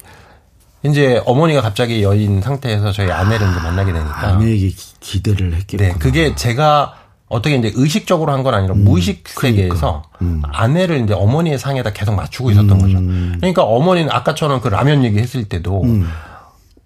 이제 0.82 1.20
어머니가 1.26 1.62
갑자기 1.62 2.02
여인 2.02 2.40
상태에서 2.40 2.92
저희 2.92 3.10
아내를 3.10 3.48
이제 3.50 3.60
만나게 3.60 3.92
되니까 3.92 4.28
아내에게 4.28 4.68
기- 4.68 4.94
기대를 5.00 5.54
했겠구나. 5.54 5.92
네, 5.92 5.98
그게 5.98 6.34
제가 6.34 6.94
어떻게 7.28 7.56
이제 7.56 7.72
의식적으로 7.74 8.32
한 8.32 8.42
건 8.44 8.54
아니라 8.54 8.74
무의식 8.74 9.28
세계에서 9.28 10.04
아내를 10.52 11.00
이제 11.02 11.12
어머니의 11.14 11.58
상에다 11.58 11.90
계속 11.92 12.14
맞추고 12.14 12.50
있었던 12.52 12.78
거죠. 12.78 12.98
그러니까 13.40 13.62
어머니는 13.64 14.10
아까처럼 14.12 14.60
그 14.60 14.68
라면 14.68 15.02
얘기했을 15.04 15.44
때도 15.44 15.82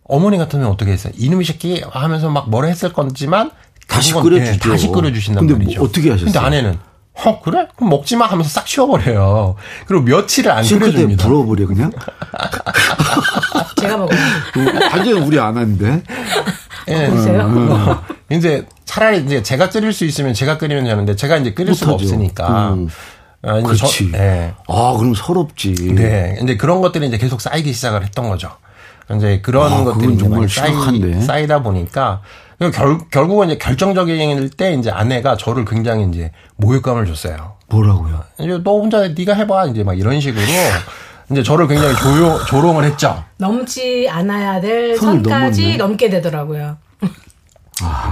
어머니 0.04 0.38
같으면 0.38 0.66
어떻게 0.68 0.92
했어요? 0.92 1.12
이놈의 1.16 1.44
새끼 1.44 1.82
하면서 1.90 2.30
막 2.30 2.49
뭐라 2.50 2.68
했을 2.68 2.92
건지만 2.92 3.50
다시 3.87 4.12
끓여주죠. 4.14 4.52
예, 4.52 4.73
다시 4.73 4.88
끓여주신단 4.88 5.40
근데 5.47 5.52
뭐 5.54 5.62
말이죠. 5.64 5.82
어떻게 5.82 6.11
하셨어요? 6.11 6.32
근데 6.32 6.38
아내는 6.38 6.78
어 7.26 7.40
그래? 7.42 7.66
그럼 7.76 7.90
먹지 7.90 8.16
마 8.16 8.26
하면서 8.26 8.49
싹 8.49 8.64
치워버려요. 8.64 9.56
그리고 9.87 10.04
며칠을 10.04 10.50
안 10.50 10.64
끓여줍니다. 10.64 11.26
불어버려 11.28 11.66
그냥. 11.66 11.90
제가 13.76 13.97
먹어요. 13.99 14.18
완전 14.92 15.23
우리 15.23 15.38
안 15.38 15.56
하는데. 15.56 16.02
예. 16.88 17.06
보세요. 17.08 17.42
어, 17.42 18.02
이제 18.30 18.66
차라리 18.84 19.25
이제 19.25 19.42
제가 19.42 19.70
끓일 19.70 19.92
수 19.92 20.04
있으면 20.04 20.34
제가 20.34 20.58
끓이면 20.58 20.84
되는데 20.84 21.16
제가 21.16 21.37
이제 21.38 21.52
끓일 21.52 21.75
수가. 21.75 21.92
없으니까. 21.92 22.72
음. 22.75 22.88
아, 23.42 23.58
이제 23.58 23.66
그렇지. 23.66 24.12
저, 24.12 24.18
예. 24.18 24.54
아, 24.68 24.94
그럼 24.99 25.14
서럽지. 25.14 25.94
네. 25.94 26.38
이제 26.42 26.56
그런 26.56 26.80
것들이 26.80 27.06
이제 27.06 27.16
계속 27.18 27.40
쌓이기 27.40 27.72
시작을 27.72 28.04
했던 28.04 28.28
거죠. 28.28 28.50
이제 29.16 29.40
그런 29.42 29.72
아, 29.72 29.84
것들이 29.84 30.16
정말 30.18 30.49
쌓이. 30.49 31.20
쌓이다 31.22 31.62
보니까 31.62 32.20
결, 32.72 32.99
결국은 33.10 33.49
이제 33.49 33.58
결정적일 33.58 34.50
때 34.50 34.75
이제 34.75 34.90
아내가 34.90 35.37
저를 35.37 35.64
굉장히 35.64 36.06
이제 36.12 36.30
모욕감을 36.56 37.06
줬어요. 37.06 37.54
뭐라고요? 37.70 38.22
이제 38.38 38.60
너 38.62 38.72
혼자 38.78 39.08
네가 39.08 39.34
해봐 39.34 39.66
이제 39.66 39.82
막 39.82 39.99
이런 39.99 40.20
식으로 40.20 40.44
이제 41.30 41.42
저를 41.42 41.68
굉장히 41.68 41.94
조용, 41.96 42.38
조롱을 42.46 42.84
했죠. 42.84 43.25
넘지 43.37 44.08
않아야 44.10 44.60
될 44.60 44.96
선을 44.96 45.22
선까지 45.22 45.62
넘었네. 45.62 45.76
넘게 45.76 46.10
되더라고요. 46.10 46.76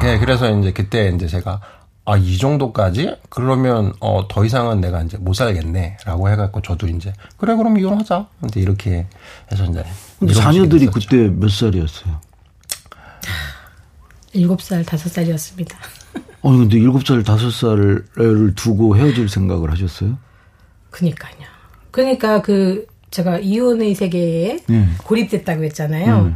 네, 0.00 0.18
그래서 0.18 0.50
이제 0.58 0.72
그때 0.72 1.08
이제 1.14 1.26
제가 1.26 1.60
아, 2.04 2.16
이 2.16 2.38
정도까지? 2.38 3.16
그러면, 3.28 3.92
어, 4.00 4.26
더 4.28 4.42
이상은 4.42 4.80
내가 4.80 5.02
이제 5.02 5.18
못 5.18 5.34
살겠네. 5.34 5.98
라고 6.06 6.30
해갖고 6.30 6.62
저도 6.62 6.86
이제, 6.86 7.12
그래, 7.36 7.54
그럼 7.54 7.76
이혼하자. 7.76 8.26
근데 8.40 8.60
이렇게 8.60 9.06
해서 9.52 9.66
이제. 9.66 9.84
근데 10.18 10.32
자녀들이 10.32 10.86
됐었죠. 10.86 11.06
그때 11.06 11.28
몇 11.28 11.50
살이었어요? 11.50 12.18
일곱 14.32 14.62
살 14.62 14.86
다섯 14.86 15.10
살이었습니다. 15.10 15.76
어, 16.40 16.50
근데 16.50 16.78
일곱 16.78 17.06
살, 17.06 17.22
다섯 17.22 17.50
살을 17.50 18.54
두고 18.56 18.96
헤어질 18.96 19.28
생각을 19.28 19.70
하셨어요? 19.70 20.16
그니까요. 20.88 21.46
그러니까 21.90 22.40
그 22.40 22.86
제가 23.10 23.38
이혼의 23.38 23.94
세계에 23.94 24.58
음. 24.70 24.96
고립됐다고 25.04 25.64
했잖아요. 25.64 26.34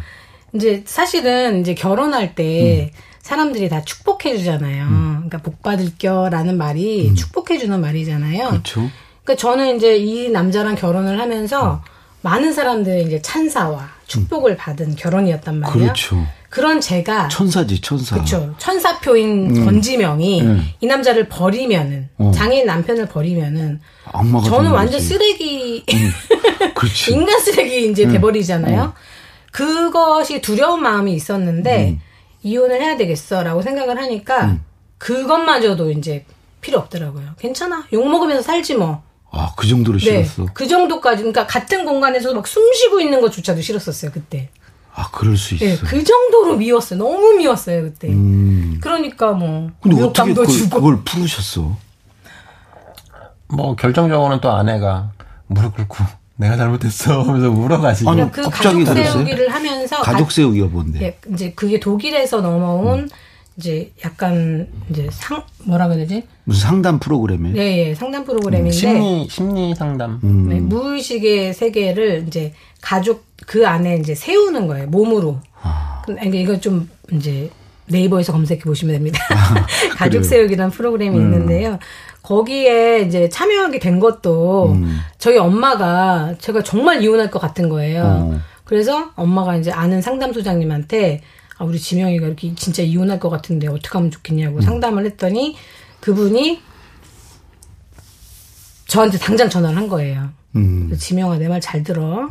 이제 0.54 0.82
사실은 0.86 1.60
이제 1.60 1.74
결혼할 1.74 2.34
때 2.34 2.92
사람들이 3.20 3.68
다 3.68 3.82
축복해 3.82 4.36
주잖아요. 4.36 4.86
그러니까 4.88 5.38
복 5.38 5.62
받을 5.62 5.90
겨라는 5.98 6.58
말이 6.58 7.14
축복해 7.14 7.58
주는 7.58 7.80
말이잖아요. 7.80 8.48
그렇죠. 8.50 8.90
그러니까 9.22 9.40
저는 9.40 9.76
이제 9.76 9.96
이 9.96 10.28
남자랑 10.28 10.74
결혼을 10.74 11.20
하면서 11.20 11.82
많은 12.22 12.52
사람들의 12.52 13.04
이제 13.04 13.22
찬사와 13.22 13.88
축복을 14.06 14.56
받은 14.56 14.96
결혼이었단 14.96 15.58
말이에요. 15.60 15.84
그렇죠. 15.84 16.26
그런 16.52 16.82
제가 16.82 17.28
천사지, 17.28 17.80
천사. 17.80 18.14
그렇죠. 18.14 18.54
천사표인 18.58 19.64
권지명이 19.64 20.42
이 20.82 20.86
남자를 20.86 21.26
버리면은 21.26 22.10
장애인 22.34 22.66
남편을 22.66 23.06
버리면은 23.06 23.80
저는 24.44 24.70
완전 24.70 24.98
거지. 24.98 25.00
쓰레기 25.00 25.82
그렇지. 26.76 27.12
인간 27.12 27.40
쓰레기 27.40 27.90
이제 27.90 28.06
돼버리잖아요. 28.06 28.92
그것이 29.50 30.42
두려운 30.42 30.82
마음이 30.82 31.14
있었는데 31.14 31.98
이혼을 32.42 32.82
해야 32.82 32.98
되겠어라고 32.98 33.62
생각을 33.62 33.96
하니까 33.98 34.58
그것마저도 34.98 35.90
이제 35.92 36.26
필요 36.60 36.78
없더라고요. 36.80 37.30
괜찮아. 37.38 37.86
욕 37.94 38.06
먹으면서 38.06 38.42
살지 38.42 38.74
뭐. 38.74 39.02
아, 39.30 39.54
그 39.56 39.66
정도로 39.66 39.96
네. 39.98 40.22
싫었어. 40.22 40.48
그 40.52 40.68
정도까지 40.68 41.22
그러니까 41.22 41.46
같은 41.46 41.86
공간에서 41.86 42.34
막 42.34 42.46
숨 42.46 42.62
쉬고 42.74 43.00
있는 43.00 43.22
것조차도 43.22 43.62
싫었었어요 43.62 44.10
그때. 44.12 44.50
아, 44.94 45.08
그럴 45.10 45.36
수 45.36 45.54
있어. 45.54 45.64
예, 45.64 45.76
그 45.76 46.04
정도로 46.04 46.56
미웠어요. 46.56 46.98
너무 46.98 47.34
미웠어요 47.38 47.82
그때. 47.82 48.08
음. 48.08 48.78
그러니까 48.80 49.32
뭐 49.32 49.70
근데 49.80 50.02
어떻게 50.02 50.34
그, 50.34 50.46
주고. 50.46 50.76
그걸 50.76 51.02
풀으셨어? 51.02 51.76
뭐 53.48 53.74
결정적으로는 53.76 54.40
또 54.40 54.50
아내가 54.50 55.10
무릎 55.46 55.76
꿇고 55.76 55.96
내가 56.36 56.56
잘못했어 56.56 57.22
하면서 57.22 57.50
울어가지고 57.50 58.10
아니, 58.10 58.30
그 58.32 58.42
갑자기 58.42 58.84
가족 58.84 58.94
그랬어요? 58.94 59.12
세우기를 59.12 59.48
하면서 59.52 59.96
가족 60.02 60.24
가- 60.24 60.30
세우기가 60.30 60.66
뭔데? 60.66 61.02
예, 61.02 61.18
이제 61.32 61.52
그게 61.52 61.78
독일에서 61.78 62.40
넘어온 62.40 63.00
음. 63.00 63.08
이제 63.58 63.92
약간 64.04 64.66
이제 64.90 65.08
상 65.12 65.42
뭐라 65.64 65.86
그래야 65.88 66.06
되지? 66.06 66.26
무슨 66.44 66.62
상담 66.68 66.98
프로그램에? 66.98 67.52
예, 67.54 67.88
예, 67.88 67.94
상담 67.94 68.24
프로그램인데 68.24 68.70
심리 68.72 69.28
심리 69.28 69.74
상담. 69.74 70.20
음. 70.24 70.48
네, 70.48 70.58
무의식의 70.60 71.52
세계를 71.54 72.24
이제 72.26 72.54
가족 72.80 73.31
그 73.46 73.66
안에 73.66 73.96
이제 73.96 74.14
세우는 74.14 74.66
거예요 74.66 74.86
몸으로. 74.88 75.40
아. 75.60 76.02
근데 76.06 76.40
이거 76.40 76.58
좀 76.60 76.88
이제 77.12 77.50
네이버에서 77.86 78.32
검색해 78.32 78.60
보시면 78.60 78.94
됩니다. 78.94 79.18
가족 79.96 80.10
그래요? 80.10 80.20
음. 80.20 80.22
세우기라는 80.22 80.70
프로그램이 80.70 81.16
있는데요. 81.16 81.78
거기에 82.22 83.00
이제 83.00 83.28
참여하게 83.28 83.78
된 83.80 83.98
것도 83.98 84.72
음. 84.72 85.00
저희 85.18 85.38
엄마가 85.38 86.34
제가 86.38 86.62
정말 86.62 87.02
이혼할 87.02 87.30
것 87.30 87.38
같은 87.40 87.68
거예요. 87.68 88.04
어. 88.04 88.40
그래서 88.64 89.10
엄마가 89.16 89.56
이제 89.56 89.70
아는 89.72 90.00
상담소장님한테 90.00 91.20
아, 91.58 91.64
우리 91.64 91.78
지명이가 91.78 92.26
이렇게 92.26 92.54
진짜 92.54 92.82
이혼할 92.82 93.18
것 93.20 93.28
같은데 93.28 93.66
어떻게 93.68 93.88
하면 93.98 94.10
좋겠냐고 94.10 94.56
음. 94.56 94.60
상담을 94.62 95.04
했더니 95.06 95.56
그분이 96.00 96.60
저한테 98.86 99.18
당장 99.18 99.48
전화를 99.48 99.76
한 99.76 99.88
거예요. 99.88 100.30
음. 100.56 100.94
지명아 100.98 101.38
내 101.38 101.48
말 101.48 101.60
잘 101.60 101.82
들어. 101.82 102.28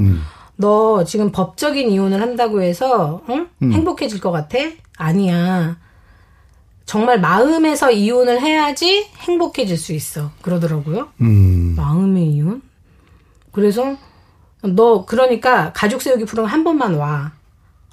음. 0.62 0.72
너 0.72 1.04
지금 1.04 1.32
법적인 1.32 1.92
이혼을 1.92 2.22
한다고 2.22 2.62
해서 2.62 3.22
응? 3.30 3.48
음. 3.62 3.74
행복해질 3.74 4.22
것 4.22 4.32
같아? 4.32 4.58
아니야. 4.98 5.78
정말 6.86 7.20
마음에서 7.20 7.92
이혼을 7.92 8.42
해야지 8.42 9.08
행복해질 9.18 9.78
수 9.78 9.94
있어. 9.94 10.32
그러더라고요. 10.42 11.10
음. 11.22 11.74
마음의 11.76 12.28
이혼? 12.28 12.62
그래서 13.52 13.96
너 14.62 15.06
그러니까 15.06 15.74
가족 15.74 16.02
세우기 16.02 16.26
프로그램 16.26 16.52
한 16.52 16.64
번만 16.64 16.94
와. 16.96 17.34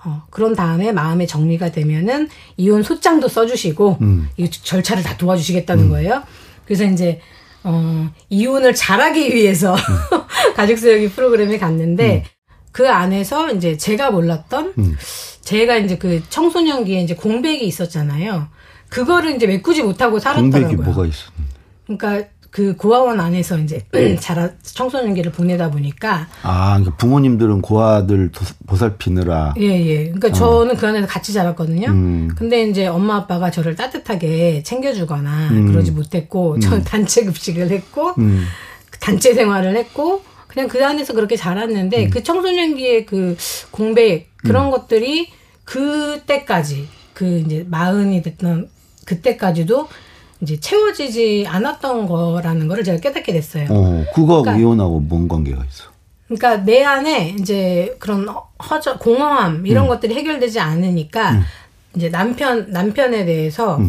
어, 0.04 0.22
그런 0.30 0.54
다음에 0.54 0.92
마음의 0.92 1.26
정리가 1.26 1.72
되면은 1.72 2.28
이혼 2.56 2.82
소장도 2.84 3.26
써주시고 3.28 3.98
음. 4.00 4.28
이 4.36 4.48
절차를 4.48 5.02
다 5.02 5.16
도와주시겠다는 5.16 5.88
거예요. 5.90 6.22
그래서 6.64 6.84
이제 6.84 7.20
어, 7.64 8.08
이혼을 8.28 8.74
잘하기 8.74 9.34
위해서 9.34 9.74
가족 10.54 10.78
세우기 10.78 11.10
프로그램에 11.10 11.58
갔는데 11.58 12.24
그 12.78 12.88
안에서 12.88 13.50
이제 13.50 13.76
제가 13.76 14.12
몰랐던 14.12 14.72
제가 15.40 15.78
이제 15.78 15.98
그 15.98 16.22
청소년기에 16.28 17.00
이제 17.02 17.16
공백이 17.16 17.66
있었잖아요. 17.66 18.46
그거를 18.88 19.34
이제 19.34 19.48
메꾸지 19.48 19.82
못하고 19.82 20.20
살았더라고요. 20.20 20.60
공백이 20.68 20.76
뭐가 20.84 21.04
있어? 21.06 21.32
그러니까 21.86 22.28
그 22.52 22.76
고아원 22.76 23.18
안에서 23.18 23.58
이제 23.58 23.84
자라 24.20 24.50
청소년기를 24.62 25.32
보내다 25.32 25.72
보니까 25.72 26.28
아, 26.44 26.74
그러니까 26.78 26.94
부모님들은 26.98 27.62
고아들 27.62 28.30
도- 28.30 28.44
보살피느라 28.68 29.54
예, 29.58 29.64
예. 29.64 30.04
그러니까 30.04 30.30
저는 30.30 30.76
그 30.76 30.86
안에서 30.86 31.08
같이 31.08 31.32
자랐거든요. 31.32 31.88
어. 31.88 31.92
음. 31.92 32.30
근데 32.36 32.62
이제 32.62 32.86
엄마 32.86 33.16
아빠가 33.16 33.50
저를 33.50 33.74
따뜻하게 33.74 34.62
챙겨주거나 34.62 35.48
음. 35.50 35.66
그러지 35.72 35.90
못했고, 35.90 36.60
저는 36.60 36.84
단체 36.84 37.24
급식을 37.24 37.70
했고, 37.72 38.14
음. 38.18 38.46
단체 39.00 39.34
생활을 39.34 39.76
했고, 39.76 40.22
그냥 40.48 40.66
그 40.68 40.84
안에서 40.84 41.12
그렇게 41.12 41.36
자랐는데, 41.36 42.06
음. 42.06 42.10
그 42.10 42.22
청소년기의 42.22 43.06
그 43.06 43.36
공백, 43.70 44.30
그런 44.38 44.70
것들이 44.70 45.28
그때까지, 45.64 46.88
그 47.14 47.38
이제 47.46 47.64
마흔이 47.68 48.22
됐던 48.22 48.68
그때까지도 49.04 49.88
이제 50.40 50.58
채워지지 50.60 51.46
않았던 51.48 52.06
거라는 52.06 52.68
거를 52.68 52.84
제가 52.84 52.98
깨닫게 53.00 53.32
됐어요. 53.32 53.66
어, 53.70 54.04
그거하고 54.14 54.42
그러니까- 54.44 54.56
이혼하고 54.60 55.00
뭔 55.00 55.28
관계가 55.28 55.62
있어? 55.64 55.90
그러니까 56.26 56.64
내 56.64 56.84
안에 56.84 57.34
이제 57.40 57.96
그런 57.98 58.28
허저 58.28 58.98
공허함 58.98 59.66
이런 59.66 59.88
것들이 59.88 60.14
해결되지 60.14 60.60
않으니까 60.60 61.42
이제 61.96 62.10
남편 62.10 62.70
남편에 62.70 63.24
대해서 63.24 63.80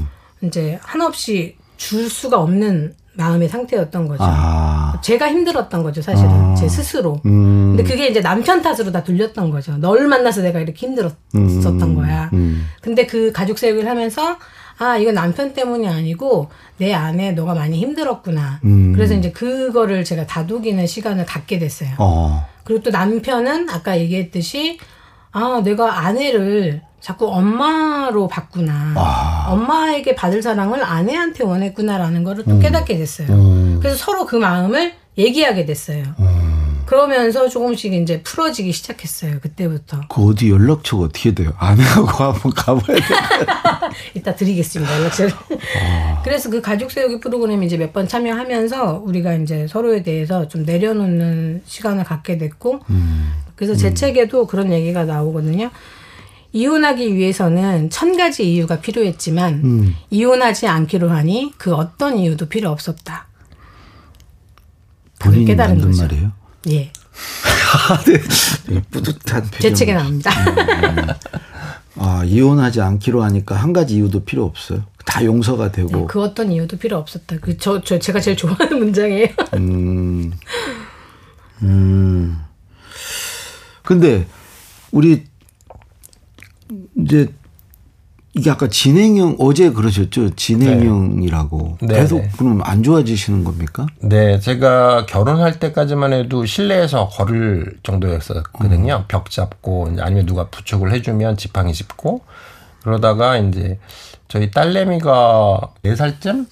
이제 0.42 0.80
한없이 0.82 1.58
줄 1.76 2.10
수가 2.10 2.40
없는 2.40 2.96
마음의 3.20 3.50
상태였던 3.50 4.08
거죠. 4.08 4.24
아. 4.24 5.00
제가 5.02 5.30
힘들었던 5.30 5.84
거죠, 5.84 6.02
사실은 6.02 6.32
아. 6.32 6.56
제 6.56 6.70
스스로. 6.70 7.20
음. 7.26 7.76
근데 7.76 7.84
그게 7.84 8.08
이제 8.08 8.22
남편 8.22 8.62
탓으로 8.62 8.92
다 8.92 9.04
돌렸던 9.04 9.52
거죠. 9.52 9.78
널 9.78 10.08
만나서 10.08 10.42
내가 10.42 10.60
이렇게 10.60 10.88
힘들었었던 10.88 11.96
거야. 11.96 12.30
음. 12.34 12.66
근데 12.82 13.06
그 13.06 13.32
가족 13.34 13.60
세육을 13.60 13.88
하면서 13.88 14.38
아 14.78 14.98
이건 14.98 15.16
남편 15.16 15.54
때문이 15.54 15.90
아니고 15.90 16.50
내 16.78 16.94
안에 16.94 17.34
너가 17.34 17.54
많이 17.54 17.78
힘들었구나. 17.80 18.62
음. 18.64 18.94
그래서 18.94 19.14
이제 19.14 19.32
그거를 19.32 20.06
제가 20.06 20.26
다독이는 20.26 20.88
시간을 20.88 21.26
갖게 21.26 21.60
됐어요. 21.60 21.90
어. 21.98 22.48
그리고 22.64 22.84
또 22.84 22.90
남편은 22.90 23.70
아까 23.70 24.00
얘기했듯이 24.00 24.80
아 25.32 25.62
내가 25.64 26.00
아내를 26.00 26.82
자꾸 27.02 27.28
엄마로 27.34 28.28
봤구나. 28.28 28.94
아. 28.96 29.48
엄마에게 29.50 30.16
받을 30.16 30.42
사랑을 30.42 30.84
아내한테 30.84 31.44
원했구나라는 31.44 32.24
거를 32.24 32.44
또 32.46 32.60
깨닫게 32.60 32.98
됐어요. 32.98 33.28
음. 33.30 33.78
그래서 33.82 33.98
서로 33.98 34.26
그 34.26 34.36
마음을 34.36 34.94
얘기하게 35.18 35.66
됐어요. 35.66 36.04
그러면서 36.86 37.48
조금씩 37.48 37.94
이제 37.94 38.22
풀어지기 38.24 38.72
시작했어요. 38.72 39.40
그때부터. 39.42 40.02
그 40.10 40.26
어디 40.30 40.50
연락처가 40.50 41.06
어떻게 41.06 41.36
돼요? 41.36 41.54
아내하고 41.60 42.08
한번 42.34 42.52
가봐야 42.52 42.98
돼. 42.98 43.04
이따 44.16 44.34
드리겠습니다. 44.36 44.98
연락처를. 45.00 45.32
그래서 46.24 46.50
그 46.50 46.62
가족 46.62 46.90
세우기 46.92 47.20
프로그램 47.20 47.62
이제 47.64 47.78
몇 47.78 47.94
번 47.94 48.08
참여하면서 48.08 49.02
우리가 49.06 49.34
이제 49.36 49.68
서로에 49.68 50.02
대해서 50.04 50.48
좀 50.48 50.64
내려놓는 50.64 51.62
시간을 51.66 52.04
갖게 52.06 52.38
됐고, 52.38 52.80
그래서 53.56 53.76
제 53.76 53.94
책에도 53.94 54.48
그런 54.48 54.72
얘기가 54.72 55.06
나오거든요. 55.06 55.70
이혼하기 56.52 57.16
위해서는 57.16 57.90
천 57.90 58.18
가지 58.18 58.52
이유가 58.52 58.80
필요했지만, 58.80 59.96
이혼하지 60.10 60.68
않기로 60.68 61.10
하니 61.10 61.54
그 61.58 61.74
어떤 61.76 62.18
이유도 62.18 62.48
필요 62.48 62.70
없었다. 62.70 63.28
본인이 65.20 65.46
깨달은 65.46 65.80
거죠. 65.80 66.02
말이에요? 66.04 66.32
예. 66.70 66.92
되게 68.06 68.82
뿌듯한 68.90 69.44
제 69.52 69.58
표정. 69.58 69.74
책에 69.74 69.94
나옵니다. 69.94 70.32
아, 71.96 72.24
이혼하지 72.26 72.82
않기로 72.82 73.22
하니까 73.24 73.56
한 73.56 73.74
가지 73.74 73.96
이유도 73.96 74.24
필요 74.24 74.46
없어요. 74.46 74.84
다 75.06 75.24
용서가 75.26 75.72
되고. 75.72 75.90
네, 75.90 76.06
그 76.08 76.22
어떤 76.22 76.52
이유도 76.52 76.78
필요 76.78 76.98
없었다. 76.98 77.38
그, 77.42 77.58
저, 77.58 77.82
저, 77.82 78.00
제가 78.00 78.22
제일 78.22 78.38
좋아하는 78.38 78.80
문장이에요. 78.80 79.28
음. 79.56 80.32
음. 81.64 82.40
근데 83.84 84.28
우리 84.92 85.26
이제 87.04 87.28
이게 88.36 88.52
아까 88.52 88.68
진행형 88.68 89.38
어제 89.40 89.72
그러셨죠? 89.72 90.36
진행형이라고. 90.36 91.78
네. 91.82 91.96
계속 91.96 92.20
네. 92.20 92.30
그럼 92.38 92.62
안 92.64 92.84
좋아지시는 92.84 93.44
겁니까? 93.44 93.88
네, 94.02 94.40
제가 94.40 95.08
결혼할 95.08 95.60
때까지만 95.60 96.14
해도 96.14 96.46
실내에서 96.46 97.10
걸을 97.10 97.78
정도였었거든요. 97.84 99.06
벽 99.08 99.32
잡고 99.32 99.96
아니면 100.00 100.26
누가 100.26 100.48
부축을 100.48 100.94
해주면 100.94 101.38
지팡이 101.38 101.74
짚고 101.74 102.22
그러다가 102.84 103.38
이제 103.38 103.80
저희 104.28 104.52
딸내미가 104.52 105.60
네 105.82 105.96
살쯤 105.96 106.48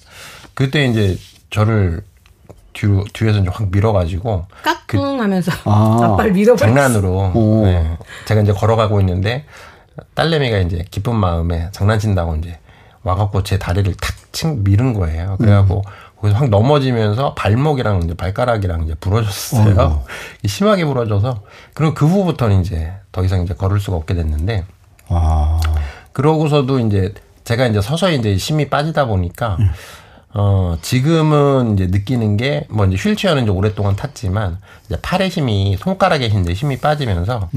그때 0.54 0.84
이제 0.86 1.16
저를 1.50 2.02
뒤로 2.72 3.04
뒤에서 3.12 3.38
이제 3.38 3.48
확 3.50 3.70
밀어가지고 3.70 4.46
까꿍 4.62 5.20
하면서 5.20 5.52
아. 5.64 5.98
아빠를 6.02 6.32
밀어버렸어. 6.32 6.74
장난으로 6.74 7.32
오. 7.34 7.62
네. 7.64 7.96
제가 8.26 8.42
이제 8.42 8.52
걸어가고 8.52 9.00
있는데 9.00 9.44
딸내미가 10.14 10.58
이제 10.58 10.84
기쁜 10.90 11.16
마음에 11.16 11.68
장난친다고 11.72 12.36
이제 12.36 12.58
와갖고 13.02 13.42
제 13.42 13.58
다리를 13.58 13.92
탁 13.94 14.14
밀은 14.58 14.94
거예요. 14.94 15.36
그래갖고 15.38 15.82
거기서 16.20 16.36
확 16.38 16.48
넘어지면서 16.50 17.34
발목이랑 17.34 18.02
이제 18.02 18.14
발가락이랑 18.14 18.84
이제 18.84 18.94
부러졌어요. 19.00 20.02
심하게 20.46 20.84
부러져서 20.84 21.42
그리고 21.74 21.94
그 21.94 22.06
후부터는 22.06 22.60
이제 22.60 22.92
더 23.12 23.24
이상 23.24 23.42
이제 23.42 23.54
걸을 23.54 23.80
수가 23.80 23.96
없게 23.96 24.14
됐는데 24.14 24.64
아. 25.08 25.60
그러고서도 26.12 26.80
이제 26.80 27.14
제가 27.44 27.66
이제 27.66 27.80
서서히 27.80 28.16
이제 28.18 28.34
힘이 28.36 28.68
빠지다 28.68 29.06
보니까 29.06 29.56
어 30.34 30.76
지금은 30.82 31.74
이제 31.74 31.86
느끼는 31.86 32.36
게 32.36 32.66
뭐 32.68 32.84
이제 32.86 32.96
휠체어는 32.96 33.44
이제 33.44 33.50
오랫동안 33.52 33.96
탔지만 33.96 34.58
이제 34.86 34.98
팔의 35.00 35.30
힘이 35.30 35.76
손가락에 35.80 36.26
이제 36.26 36.52
힘이 36.52 36.78
빠지면서 36.78 37.48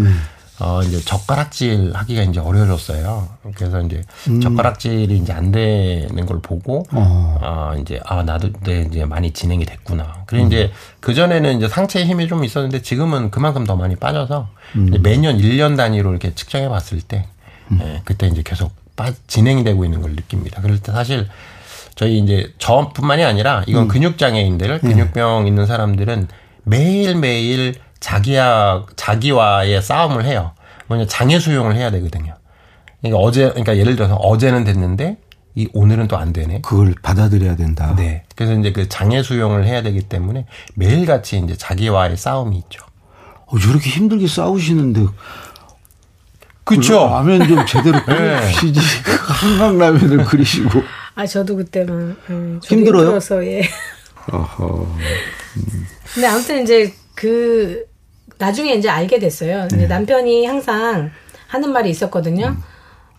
어 0.64 0.84
이제 0.84 1.00
젓가락질 1.00 1.92
하기가 1.96 2.22
이제 2.22 2.40
어려워졌어요. 2.40 3.28
그래서 3.56 3.82
이제 3.82 4.04
음. 4.30 4.40
젓가락질이 4.40 5.18
이제 5.18 5.34
안 5.34 5.52
되는 5.52 6.26
걸 6.28 6.40
보고 6.40 6.86
어. 6.92 7.40
아 7.42 7.76
이제 7.80 8.00
아 8.06 8.22
나도 8.22 8.52
내 8.64 8.82
이제 8.82 9.04
많이 9.06 9.32
진행이 9.32 9.66
됐구나. 9.66 10.24
그리고 10.28 10.46
이제 10.46 10.72
그 11.00 11.16
전에는 11.16 11.58
이제 11.58 11.68
상체에 11.68 12.06
힘이 12.06 12.28
좀 12.28 12.44
있었는데 12.44 12.84
지금은 12.84 13.32
그만큼 13.32 13.66
더 13.66 13.76
많이 13.76 13.96
빠져서 13.96 14.50
이제 14.88 15.00
매년 15.00 15.40
1년 15.40 15.76
단위로 15.76 16.12
이렇게 16.12 16.36
측정해 16.36 16.70
봤을 16.70 17.02
때 17.02 17.26
예, 17.80 18.02
그때 18.06 18.28
이제 18.28 18.44
계속 18.46 18.72
빠, 18.96 19.12
진행이 19.26 19.64
되고 19.64 19.84
있는 19.84 20.02
걸 20.02 20.12
느낍니다. 20.12 20.62
그럴 20.62 20.80
때 20.80 20.92
사실 20.92 21.28
저희 21.96 22.20
이제 22.20 22.54
저뿐만이 22.60 23.24
아니라 23.24 23.64
이건 23.66 23.88
근육 23.88 24.20
장애인들, 24.20 24.80
근육병 24.80 25.48
있는 25.48 25.66
사람들은 25.66 26.28
매일 26.64 27.16
매일 27.16 27.76
자기야 28.02 28.86
자기와의 28.98 29.82
싸움을 29.82 30.26
해요. 30.26 30.52
뭐냐 30.88 31.08
장애 31.08 31.40
수용을 31.40 31.76
해야 31.78 31.90
되거든요. 31.92 32.36
그러니까 33.00 33.20
어제 33.24 33.48
그러니까 33.50 33.78
예를 33.78 33.96
들어서 33.96 34.16
어제는 34.16 34.66
됐는데 34.66 35.18
이 35.56 35.68
오늘은 35.74 36.08
또 36.10 36.18
안 36.18 36.34
되네. 36.34 36.62
그걸 36.62 36.94
받아들여야 37.02 37.56
된다. 37.56 37.94
네. 37.96 38.24
그래서 38.36 38.54
이제 38.54 38.72
그 38.74 38.90
장애 38.90 39.24
수용을 39.24 39.66
해야 39.66 39.82
되기 39.82 40.02
때문에 40.02 40.46
매일같이 40.76 41.38
이제 41.40 41.56
자기와의 41.56 42.18
싸움이 42.18 42.58
있죠. 42.58 42.84
어, 43.46 43.58
저렇게 43.60 43.90
힘들게 43.90 44.28
싸우시는데 44.28 45.06
그쵸? 46.64 47.08
라면 47.08 47.48
좀 47.48 47.66
제대로 47.66 48.00
끓이시지. 48.06 48.80
한강라면을 49.28 50.26
그리시고. 50.26 50.82
아 51.16 51.26
저도 51.26 51.58
그때만 51.58 52.16
음, 52.30 52.60
저도 52.64 52.76
힘들어요? 52.76 53.02
힘들어서 53.04 53.46
예. 53.46 53.62
어허. 54.32 54.88
근데 56.14 56.28
아무튼 56.28 56.64
이제 56.64 56.94
그 57.16 57.86
나중에 58.42 58.74
이제 58.74 58.90
알게 58.90 59.20
됐어요. 59.20 59.68
네. 59.68 59.86
남편이 59.86 60.48
항상 60.48 61.12
하는 61.48 61.72
말이 61.72 61.92
있었거든요. 61.92 62.48
음. 62.48 62.58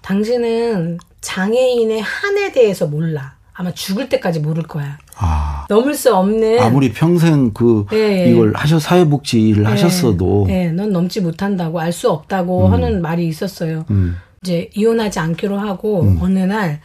당신은 0.00 0.98
장애인의 1.20 2.00
한에 2.02 2.50
대해서 2.50 2.86
몰라. 2.88 3.36
아마 3.52 3.70
죽을 3.72 4.08
때까지 4.08 4.40
모를 4.40 4.64
거야. 4.64 4.98
아. 5.16 5.66
넘을 5.68 5.94
수 5.94 6.12
없는 6.16 6.58
아무리 6.58 6.92
평생 6.92 7.52
그 7.52 7.86
예, 7.92 8.24
예. 8.24 8.30
이걸 8.30 8.52
하셔 8.56 8.80
사회복지 8.80 9.40
일을 9.40 9.66
하셨어도 9.66 10.46
예, 10.48 10.68
넌 10.72 10.90
넘지 10.90 11.20
못한다고 11.20 11.78
알 11.78 11.92
수 11.92 12.10
없다고 12.10 12.68
하는 12.68 13.00
말이 13.02 13.28
있었어요. 13.28 13.84
음. 13.90 14.16
이제 14.42 14.70
이혼하지 14.74 15.20
않기로 15.20 15.56
하고 15.58 16.16
어느 16.20 16.40
날 16.40 16.80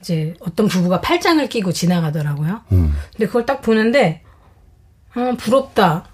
이제 0.00 0.32
어떤 0.40 0.68
부부가 0.68 1.00
팔짱을 1.02 1.48
끼고 1.48 1.72
지나가더라고요. 1.72 2.60
음. 2.72 2.94
근데 3.12 3.26
그걸 3.26 3.44
딱 3.44 3.60
보는데 3.60 4.22
아, 5.12 5.34
부럽다. 5.36 6.04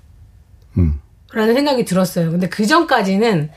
음. 1.33 1.37
라는 1.37 1.55
생각이 1.55 1.85
들었어요. 1.85 2.31
근데 2.31 2.49
그 2.49 2.67
전까지는 2.67 3.51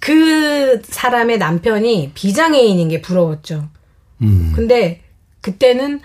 그 0.00 0.80
사람의 0.82 1.38
남편이 1.38 2.12
비장애인인 2.14 2.88
게 2.88 3.02
부러웠죠. 3.02 3.68
음. 4.22 4.52
근데 4.54 5.02
그때는 5.40 6.00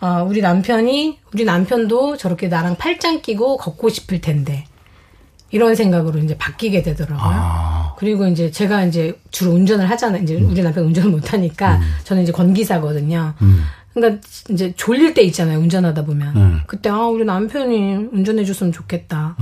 아, 0.00 0.22
우리 0.22 0.40
남편이 0.40 1.18
우리 1.34 1.44
남편도 1.44 2.16
저렇게 2.16 2.48
나랑 2.48 2.76
팔짱 2.76 3.20
끼고 3.20 3.56
걷고 3.56 3.88
싶을 3.88 4.20
텐데 4.20 4.64
이런 5.50 5.74
생각으로 5.74 6.20
이제 6.20 6.36
바뀌게 6.36 6.82
되더라고요. 6.82 7.18
아. 7.20 7.94
그리고 7.98 8.26
이제 8.26 8.50
제가 8.50 8.84
이제 8.84 9.18
주로 9.30 9.52
운전을 9.52 9.90
하잖아요. 9.90 10.22
이제 10.22 10.36
우리 10.36 10.62
남편 10.62 10.84
운전을 10.84 11.10
못 11.10 11.32
하니까 11.32 11.80
저는 12.04 12.22
이제 12.22 12.32
건기사거든요. 12.32 13.34
그러니까 13.94 14.20
이제 14.50 14.72
졸릴 14.76 15.14
때 15.14 15.22
있잖아요. 15.22 15.58
운전하다 15.58 16.04
보면 16.04 16.36
음. 16.36 16.60
그때 16.66 16.90
아 16.90 17.06
우리 17.06 17.24
남편이 17.24 18.10
운전해 18.12 18.44
줬으면 18.44 18.72
좋겠다 18.72 19.36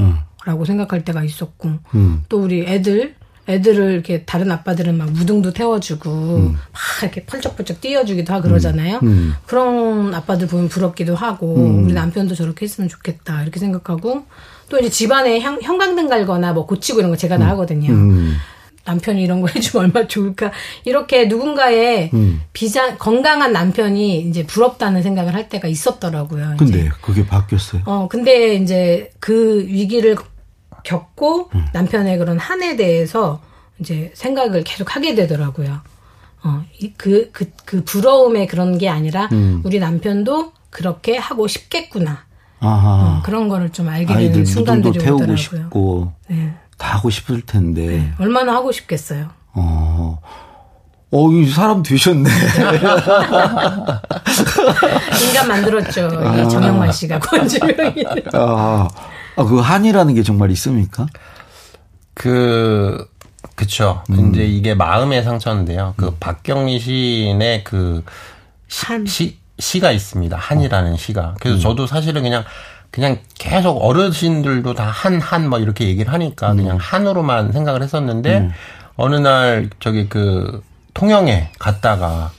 라고 0.46 0.64
생각할 0.64 1.04
때가 1.04 1.24
있었고 1.24 1.70
음. 1.96 2.22
또 2.28 2.40
우리 2.40 2.64
애들 2.64 3.16
애들을 3.48 3.92
이렇게 3.92 4.22
다른 4.22 4.50
아빠들은 4.50 4.96
막 4.96 5.10
무등도 5.10 5.52
태워주고 5.52 6.10
막 6.10 6.58
이렇게 7.02 7.24
펄쩍펄쩍 7.24 7.80
띄워주기도 7.80 8.32
하고 8.32 8.48
그러잖아요. 8.48 9.00
음. 9.02 9.34
그런 9.44 10.14
아빠들 10.14 10.46
보면 10.46 10.68
부럽기도 10.68 11.14
하고 11.16 11.52
우리 11.54 11.92
남편도 11.92 12.34
저렇게 12.34 12.64
했으면 12.64 12.88
좋겠다 12.88 13.42
이렇게 13.42 13.58
생각하고 13.60 14.24
또 14.68 14.78
이제 14.78 14.88
집안에 14.88 15.40
형, 15.40 15.60
형광등 15.60 16.08
갈거나 16.08 16.52
뭐 16.52 16.66
고치고 16.66 17.00
이런 17.00 17.10
거 17.10 17.16
제가 17.16 17.38
다 17.38 17.48
하거든요. 17.50 17.92
음. 17.92 18.36
남편이 18.84 19.20
이런 19.22 19.40
거 19.40 19.48
해주면 19.48 19.86
얼마나 19.86 20.06
좋을까. 20.06 20.52
이렇게 20.84 21.26
누군가의 21.26 22.10
음. 22.14 22.42
비장, 22.52 22.96
건강한 22.98 23.52
남편이 23.52 24.20
이제 24.20 24.46
부럽다는 24.46 25.02
생각을 25.02 25.34
할 25.34 25.48
때가 25.48 25.66
있었더라고요. 25.66 26.54
이제. 26.54 26.64
근데 26.64 26.90
그게 27.00 27.26
바뀌었어요. 27.26 27.82
어, 27.84 28.06
근데 28.08 28.54
이제 28.54 29.10
그 29.18 29.64
위기를 29.66 30.16
겪고 30.86 31.50
음. 31.54 31.66
남편의 31.72 32.16
그런 32.18 32.38
한에 32.38 32.76
대해서 32.76 33.40
이제 33.78 34.12
생각을 34.14 34.62
계속 34.64 34.94
하게 34.96 35.14
되더라고요. 35.14 35.80
어, 36.44 36.62
이- 36.78 36.92
그, 36.96 37.30
그, 37.32 37.50
그 37.64 37.82
부러움의 37.84 38.46
그런 38.46 38.78
게 38.78 38.88
아니라 38.88 39.28
음. 39.32 39.60
우리 39.64 39.78
남편도 39.80 40.52
그렇게 40.70 41.16
하고 41.18 41.46
싶겠구나. 41.48 42.24
아하. 42.60 43.18
어, 43.18 43.22
그런 43.24 43.48
거를 43.48 43.70
좀 43.70 43.88
알게 43.88 44.14
되는 44.14 44.44
순간들이 44.46 44.98
태우고 44.98 45.16
오더라고요. 45.24 45.36
싶고 45.36 46.12
네. 46.28 46.54
다 46.78 46.94
하고 46.96 47.10
싶을 47.10 47.42
텐데. 47.42 48.12
얼마나 48.18 48.54
하고 48.54 48.70
싶겠어요. 48.72 49.28
어. 49.54 50.20
어, 51.10 51.30
이 51.32 51.46
사람 51.48 51.82
되셨네. 51.82 52.28
인간 55.28 55.48
만들었죠. 55.48 56.08
이 56.08 56.48
정영만 56.48 56.92
씨가 56.92 57.18
권주명이. 57.20 58.04
아, 58.34 58.88
아, 59.36 59.44
그 59.44 59.58
한이라는 59.58 60.14
게 60.14 60.22
정말 60.22 60.50
있습니까? 60.52 61.06
그 62.14 63.08
그쵸. 63.54 64.02
이제 64.30 64.44
이게 64.44 64.74
마음의 64.74 65.22
상처인데요. 65.22 65.94
그 65.96 66.14
박경리 66.18 66.78
시인의 66.78 67.64
그 67.64 68.04
시, 68.68 68.86
한. 68.86 69.06
시, 69.06 69.38
시가 69.58 69.92
있습니다. 69.92 70.36
한이라는 70.36 70.96
시가. 70.96 71.36
그래서 71.40 71.58
저도 71.60 71.86
사실은 71.86 72.22
그냥 72.22 72.44
그냥 72.90 73.18
계속 73.38 73.78
어르신들도 73.78 74.74
다 74.74 74.84
한, 74.84 75.20
한, 75.20 75.48
뭐 75.48 75.58
이렇게 75.58 75.86
얘기를 75.86 76.12
하니까 76.12 76.54
그냥 76.54 76.78
한으로만 76.80 77.52
생각을 77.52 77.82
했었는데 77.82 78.50
어느 78.96 79.16
날 79.16 79.70
저기 79.80 80.08
그 80.08 80.62
통영에 80.94 81.50
갔다가 81.58 82.32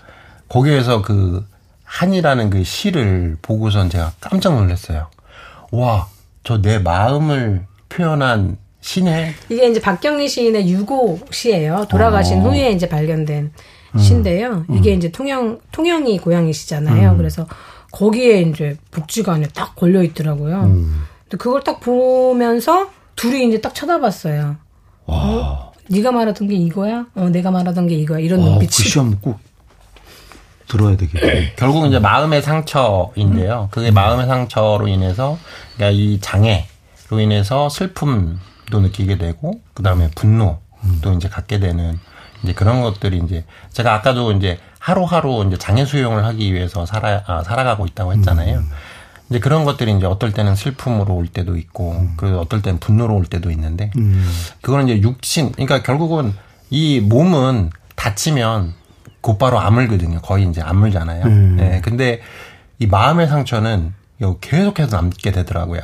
거기에서 0.50 1.02
그 1.02 1.46
한이라는 1.84 2.50
그 2.50 2.64
시를 2.64 3.38
보고선 3.42 3.90
제가 3.90 4.14
깜짝 4.20 4.56
놀랐어요. 4.56 5.08
와, 5.72 6.08
저 6.48 6.62
내 6.62 6.80
마음을 6.80 7.66
표현한 7.90 8.58
시네. 8.80 9.34
이게 9.50 9.68
이제 9.68 9.82
박경리 9.82 10.30
시인의 10.30 10.70
유고 10.70 11.20
시예요. 11.30 11.86
돌아가신 11.90 12.40
어. 12.40 12.44
후에 12.44 12.72
이제 12.72 12.88
발견된 12.88 13.52
음. 13.96 14.00
시인데요. 14.00 14.64
이게 14.72 14.94
이제 14.94 15.12
통영 15.12 15.60
통영이 15.74 16.20
고향이시잖아요. 16.20 17.12
음. 17.12 17.18
그래서 17.18 17.46
거기에 17.92 18.44
이제 18.44 18.78
복지관에 18.92 19.48
딱 19.54 19.76
걸려 19.76 20.02
있더라고요. 20.04 20.62
음. 20.64 21.04
근데 21.24 21.36
그걸 21.36 21.64
딱 21.66 21.82
보면서 21.82 22.88
둘이 23.18 23.46
이제 23.50 23.60
딱 23.60 23.76
쳐다봤어요. 23.76 24.56
어? 25.08 25.72
네가 25.90 26.14
말하던 26.14 26.48
게 26.48 26.56
이거야? 26.56 27.08
어, 27.16 27.28
내가 27.30 27.52
말하던 27.52 27.88
게 27.88 27.96
이거야. 27.96 28.20
이런 28.20 28.40
어, 28.40 28.44
그 28.44 28.50
눈빛이. 28.52 28.70
시험 28.72 29.18
꼭 29.20 29.38
들어야 30.68 30.98
되겠네. 30.98 31.54
결국 31.56 31.86
이제 31.88 32.00
마음의 32.00 32.42
상처인데요. 32.42 33.70
그게 33.72 33.92
마음의 33.92 34.28
상처로 34.28 34.88
인해서 34.88 35.38
그러니까 35.76 35.98
이 35.98 36.20
장애로 36.20 37.20
인해서 37.22 37.70
슬픔도 37.70 38.80
느끼게 38.80 39.18
되고 39.18 39.62
그다음에 39.74 40.10
분노도 40.16 41.14
이제 41.16 41.30
갖게 41.30 41.60
되는 41.60 42.00
이제 42.44 42.54
그런 42.54 42.82
것들이 42.82 43.22
이제 43.26 43.46
제가 43.72 43.94
아까도 43.94 44.32
이제 44.34 44.60
하루하루 44.80 45.44
이제 45.48 45.58
장애 45.58 45.86
수용을 45.86 46.26
하기 46.26 46.54
위해서 46.54 46.86
살아 46.86 47.24
아, 47.26 47.44
살아가고 47.44 47.86
있다고 47.88 48.14
했잖아요. 48.14 48.64
이제 49.30 49.40
그런 49.40 49.66
것들이 49.66 49.96
이제 49.98 50.06
어떨 50.06 50.32
때는 50.32 50.56
슬픔으로 50.56 51.16
올 51.16 51.28
때도 51.28 51.58
있고 51.58 52.08
그 52.16 52.40
어떨 52.40 52.62
때는 52.62 52.80
분노로 52.80 53.16
올 53.16 53.26
때도 53.26 53.52
있는데 53.52 53.92
그거는 54.62 54.88
이제 54.88 55.02
육신 55.02 55.52
그러니까 55.54 55.82
결국은 55.84 56.34
이 56.70 57.00
몸은 57.02 57.72
다치면 57.96 58.74
곧바로 59.28 59.60
아물거든요. 59.60 60.22
거의 60.22 60.48
이제 60.48 60.62
아물잖아요. 60.62 61.26
네, 61.56 61.82
근데 61.84 62.22
이 62.80 62.88
마음의 62.88 63.28
상처는 63.28 63.94
요 64.22 64.38
계속해서 64.40 64.96
남게 64.96 65.32
되더라고요. 65.32 65.82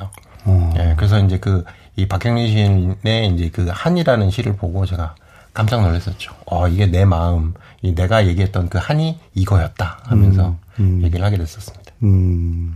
예, 0.78 0.94
그래서 0.98 1.20
이제 1.20 1.40
그 1.40 1.64
이 1.96 2.08
박경린 2.08 2.48
시인의 2.48 3.34
이제 3.34 3.50
그 3.50 3.68
한이라는 3.70 4.32
시를 4.32 4.56
보고 4.56 4.86
제가 4.86 5.16
깜짝 5.54 5.82
놀랐었죠. 5.82 6.34
어, 6.48 6.68
이게 6.68 6.88
내 6.88 7.06
마음, 7.06 7.54
이 7.84 7.94
내가 7.94 8.26
얘기했던 8.26 8.70
그 8.70 8.80
한이 8.80 9.20
이거였다 9.36 10.00
하면서 10.04 10.58
얘기를 11.04 11.24
하게 11.24 11.38
됐었습니다. 11.38 11.94
음. 12.02 12.76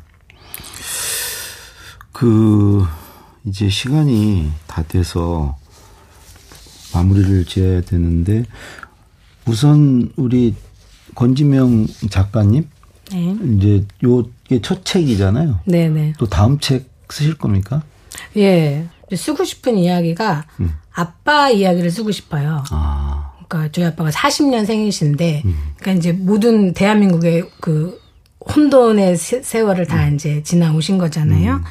그, 2.11 2.85
이제 3.45 3.69
시간이 3.69 4.51
다 4.67 4.83
돼서 4.83 5.57
마무리를 6.93 7.45
지어야 7.45 7.81
되는데, 7.81 8.43
우선 9.47 10.11
우리 10.15 10.53
권지명 11.15 11.87
작가님, 12.09 12.67
네. 13.11 13.35
이제 13.57 13.85
요게 14.03 14.61
첫 14.61 14.83
책이잖아요. 14.85 15.59
네네. 15.65 16.13
또 16.17 16.27
다음 16.27 16.59
책 16.59 16.89
쓰실 17.09 17.37
겁니까? 17.37 17.81
예. 18.35 18.87
쓰고 19.15 19.45
싶은 19.45 19.77
이야기가 19.77 20.45
음. 20.59 20.73
아빠 20.91 21.49
이야기를 21.49 21.89
쓰고 21.91 22.11
싶어요. 22.11 22.63
아. 22.71 23.31
그러니까 23.47 23.71
저희 23.71 23.85
아빠가 23.85 24.09
40년생이신데, 24.09 25.41
그러니까 25.77 25.91
이제 25.93 26.11
모든 26.11 26.73
대한민국의 26.73 27.49
그 27.61 28.01
혼돈의 28.53 29.15
세- 29.15 29.41
세월을 29.41 29.85
다 29.87 30.09
이제 30.09 30.43
지나오신 30.43 30.97
거잖아요. 30.97 31.61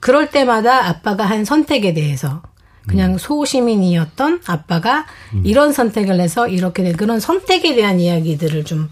그럴 0.00 0.30
때마다 0.30 0.86
아빠가 0.88 1.24
한 1.24 1.44
선택에 1.46 1.94
대해서 1.94 2.42
그냥 2.86 3.16
소시민이었던 3.18 4.40
아빠가 4.46 5.06
이런 5.44 5.72
선택을 5.72 6.20
해서 6.20 6.48
이렇게 6.48 6.82
된 6.82 6.96
그런 6.96 7.20
선택에 7.20 7.74
대한 7.74 8.00
이야기들을 8.00 8.64
좀 8.64 8.88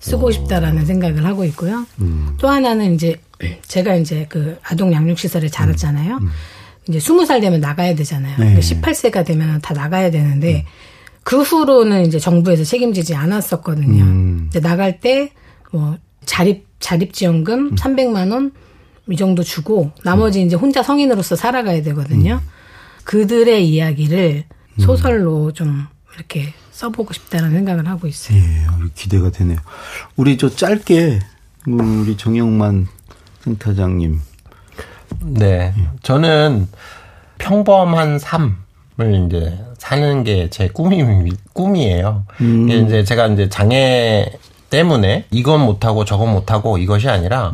쓰고 0.00 0.30
싶다라는 0.30 0.86
생각을 0.86 1.24
하고 1.26 1.44
있고요. 1.44 1.86
또 2.38 2.48
하나는 2.48 2.94
이제 2.94 3.20
제가 3.66 3.96
이제 3.96 4.26
그 4.28 4.58
아동 4.62 4.92
양육 4.92 5.18
시설에 5.18 5.48
자랐잖아요. 5.48 6.20
이제 6.88 7.00
스무 7.00 7.24
살 7.26 7.40
되면 7.40 7.60
나가야 7.60 7.94
되잖아요. 7.94 8.36
네. 8.38 8.58
18세가 8.60 9.24
되면 9.24 9.60
다 9.60 9.72
나가야 9.74 10.10
되는데 10.10 10.66
그 11.22 11.40
후로는 11.42 12.06
이제 12.06 12.18
정부에서 12.18 12.64
책임지지 12.64 13.14
않았었거든요. 13.14 14.04
음. 14.04 14.46
이제 14.50 14.60
나갈 14.60 15.00
때 15.00 15.32
뭐 15.72 15.96
자립 16.24 16.66
자립 16.78 17.12
지원금 17.12 17.74
300만 17.74 18.30
원 18.32 18.52
이 19.06 19.16
정도 19.16 19.42
주고 19.42 19.90
나머지 20.02 20.40
이제 20.42 20.56
혼자 20.56 20.82
성인으로서 20.82 21.36
살아가야 21.36 21.82
되거든요. 21.82 22.40
그들의 23.04 23.68
이야기를 23.68 24.44
소설로 24.80 25.52
좀 25.52 25.86
이렇게 26.16 26.52
써보고 26.72 27.12
싶다는 27.12 27.52
생각을 27.52 27.86
하고 27.88 28.06
있어요. 28.08 28.36
예, 28.38 28.66
기대가 28.94 29.30
되네요. 29.30 29.58
우리 30.16 30.36
저 30.36 30.48
짧게 30.48 31.20
음, 31.68 32.02
우리 32.02 32.16
정영만 32.16 32.88
센터장님. 33.42 34.20
네. 35.22 35.72
저는 36.02 36.68
평범한 37.38 38.18
삶을 38.18 39.26
이제 39.26 39.58
사는 39.78 40.24
게 40.24 40.48
제 40.50 40.68
꿈이, 40.68 41.02
꿈이에요. 41.52 42.24
이게 42.40 42.78
이제 42.78 43.04
제가 43.04 43.28
이제 43.28 43.48
장애 43.48 44.26
때문에 44.70 45.26
이건 45.30 45.60
못하고 45.60 46.04
저건 46.04 46.32
못하고 46.32 46.78
이것이 46.78 47.08
아니라, 47.08 47.52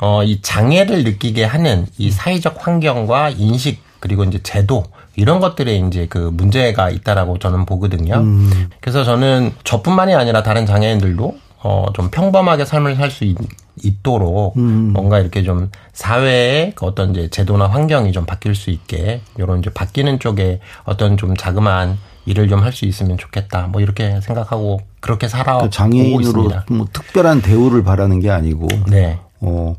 어, 0.00 0.22
이 0.24 0.40
장애를 0.42 1.04
느끼게 1.04 1.44
하는 1.44 1.86
이 1.96 2.10
사회적 2.10 2.66
환경과 2.66 3.30
인식 3.30 3.82
그리고 4.00 4.24
이제 4.24 4.40
제도 4.42 4.84
이런 5.16 5.40
것들에 5.40 5.76
이제 5.76 6.06
그 6.08 6.18
문제가 6.32 6.90
있다라고 6.90 7.38
저는 7.38 7.66
보거든요. 7.66 8.22
그래서 8.80 9.04
저는 9.04 9.52
저뿐만이 9.64 10.14
아니라 10.14 10.42
다른 10.42 10.66
장애인들도 10.66 11.38
어, 11.62 11.86
좀 11.94 12.10
평범하게 12.10 12.64
삶을 12.64 12.96
살 12.96 13.10
수 13.10 13.24
있도록 13.82 14.58
뭔가 14.92 15.18
이렇게 15.20 15.42
좀 15.42 15.70
사회의 15.92 16.72
그 16.74 16.86
어떤 16.86 17.10
이제 17.12 17.28
제도나 17.28 17.66
환경이 17.66 18.12
좀 18.12 18.26
바뀔 18.26 18.54
수 18.54 18.70
있게 18.70 19.20
요런 19.38 19.60
이제 19.60 19.70
바뀌는 19.70 20.18
쪽에 20.18 20.60
어떤 20.84 21.16
좀 21.16 21.36
자그마한 21.36 21.98
일을 22.26 22.48
좀 22.48 22.62
할 22.62 22.72
수 22.72 22.84
있으면 22.84 23.16
좋겠다. 23.18 23.68
뭐 23.68 23.80
이렇게 23.80 24.20
생각하고 24.20 24.80
그렇게 25.00 25.28
살아오고 25.28 25.64
그 25.66 25.70
장애인으로 25.70 26.20
있습니다. 26.20 26.64
뭐 26.70 26.86
특별한 26.92 27.40
대우를 27.42 27.82
바라는 27.82 28.20
게 28.20 28.30
아니고 28.30 28.68
네. 28.88 29.18
어 29.40 29.74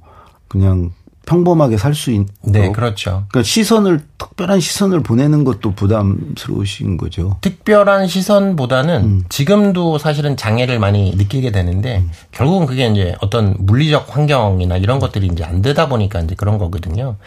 그냥 0.48 0.92
평범하게 1.26 1.78
살 1.78 1.94
수 1.94 2.12
있도록 2.12 2.28
네, 2.44 2.72
그렇죠. 2.72 3.26
그러니까 3.30 3.44
시선을 3.44 4.02
특별한 4.18 4.60
시선을 4.60 5.04
보내는 5.04 5.44
것도 5.44 5.74
부담스러우신 5.76 6.98
거죠. 6.98 7.38
특별한 7.42 8.08
시선보다는 8.08 9.04
음. 9.04 9.24
지금도 9.30 9.98
사실은 9.98 10.36
장애를 10.36 10.80
많이 10.80 11.12
느끼게 11.16 11.52
되는데 11.52 12.04
결국은 12.32 12.66
그게 12.66 12.88
이제 12.88 13.16
어떤 13.22 13.56
물리적 13.60 14.16
환경이나 14.16 14.78
이런 14.78 15.00
것들이 15.00 15.28
이제 15.28 15.44
안 15.44 15.62
되다 15.62 15.88
보니까 15.90 16.22
이제 16.22 16.36
그런 16.36 16.58
거거든요. 16.58 17.18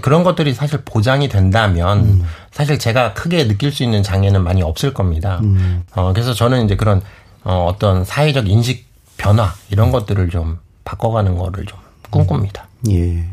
그런 0.00 0.24
것들이 0.24 0.54
사실 0.54 0.80
보장이 0.84 1.28
된다면 1.28 1.98
음. 2.00 2.24
사실 2.50 2.78
제가 2.78 3.12
크게 3.14 3.46
느낄 3.46 3.72
수 3.72 3.82
있는 3.82 4.02
장애는 4.02 4.42
많이 4.42 4.62
없을 4.62 4.94
겁니다. 4.94 5.40
음. 5.42 5.82
어, 5.94 6.12
그래서 6.12 6.32
저는 6.34 6.64
이제 6.64 6.76
그런 6.76 7.02
어, 7.42 7.66
어떤 7.68 8.04
사회적 8.04 8.48
인식 8.48 8.86
변화 9.16 9.52
이런 9.70 9.90
것들을 9.90 10.30
좀 10.30 10.58
바꿔가는 10.84 11.36
거를 11.36 11.66
좀 11.66 11.78
꿈꿉니다. 12.10 12.68
예. 12.90 13.24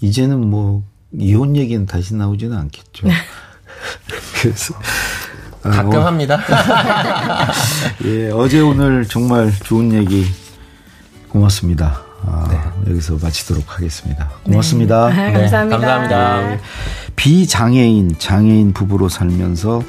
이제는 0.00 0.46
뭐 0.46 0.82
이혼 1.12 1.56
얘기는 1.56 1.84
다시 1.86 2.14
나오지는 2.14 2.56
않겠죠. 2.56 3.08
그래서 4.40 4.74
아, 5.62 5.70
가끔 5.70 6.02
합니다. 6.04 6.38
예, 8.04 8.30
어제 8.30 8.60
오늘 8.60 9.06
정말 9.06 9.52
좋은 9.64 9.92
얘기 9.92 10.26
고맙습니다. 11.28 12.02
아, 12.24 12.72
여기서 12.88 13.18
마치도록 13.20 13.64
하겠습니다. 13.76 14.28
고맙습니다. 14.44 15.08
네. 15.10 15.32
감사합니다. 15.32 15.78
감사합니다. 15.78 16.62
비장애인, 17.16 18.16
장애인 18.18 18.72
부부로 18.72 19.08
살면서 19.08 19.82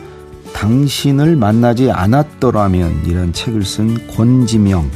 당신을 0.53 1.35
만나지 1.35 1.91
않았더라면 1.91 3.05
이런 3.05 3.33
책을 3.33 3.63
쓴 3.63 4.07
권지명, 4.07 4.89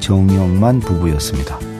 정영만 0.00 0.80
부부였습니다. 0.80 1.73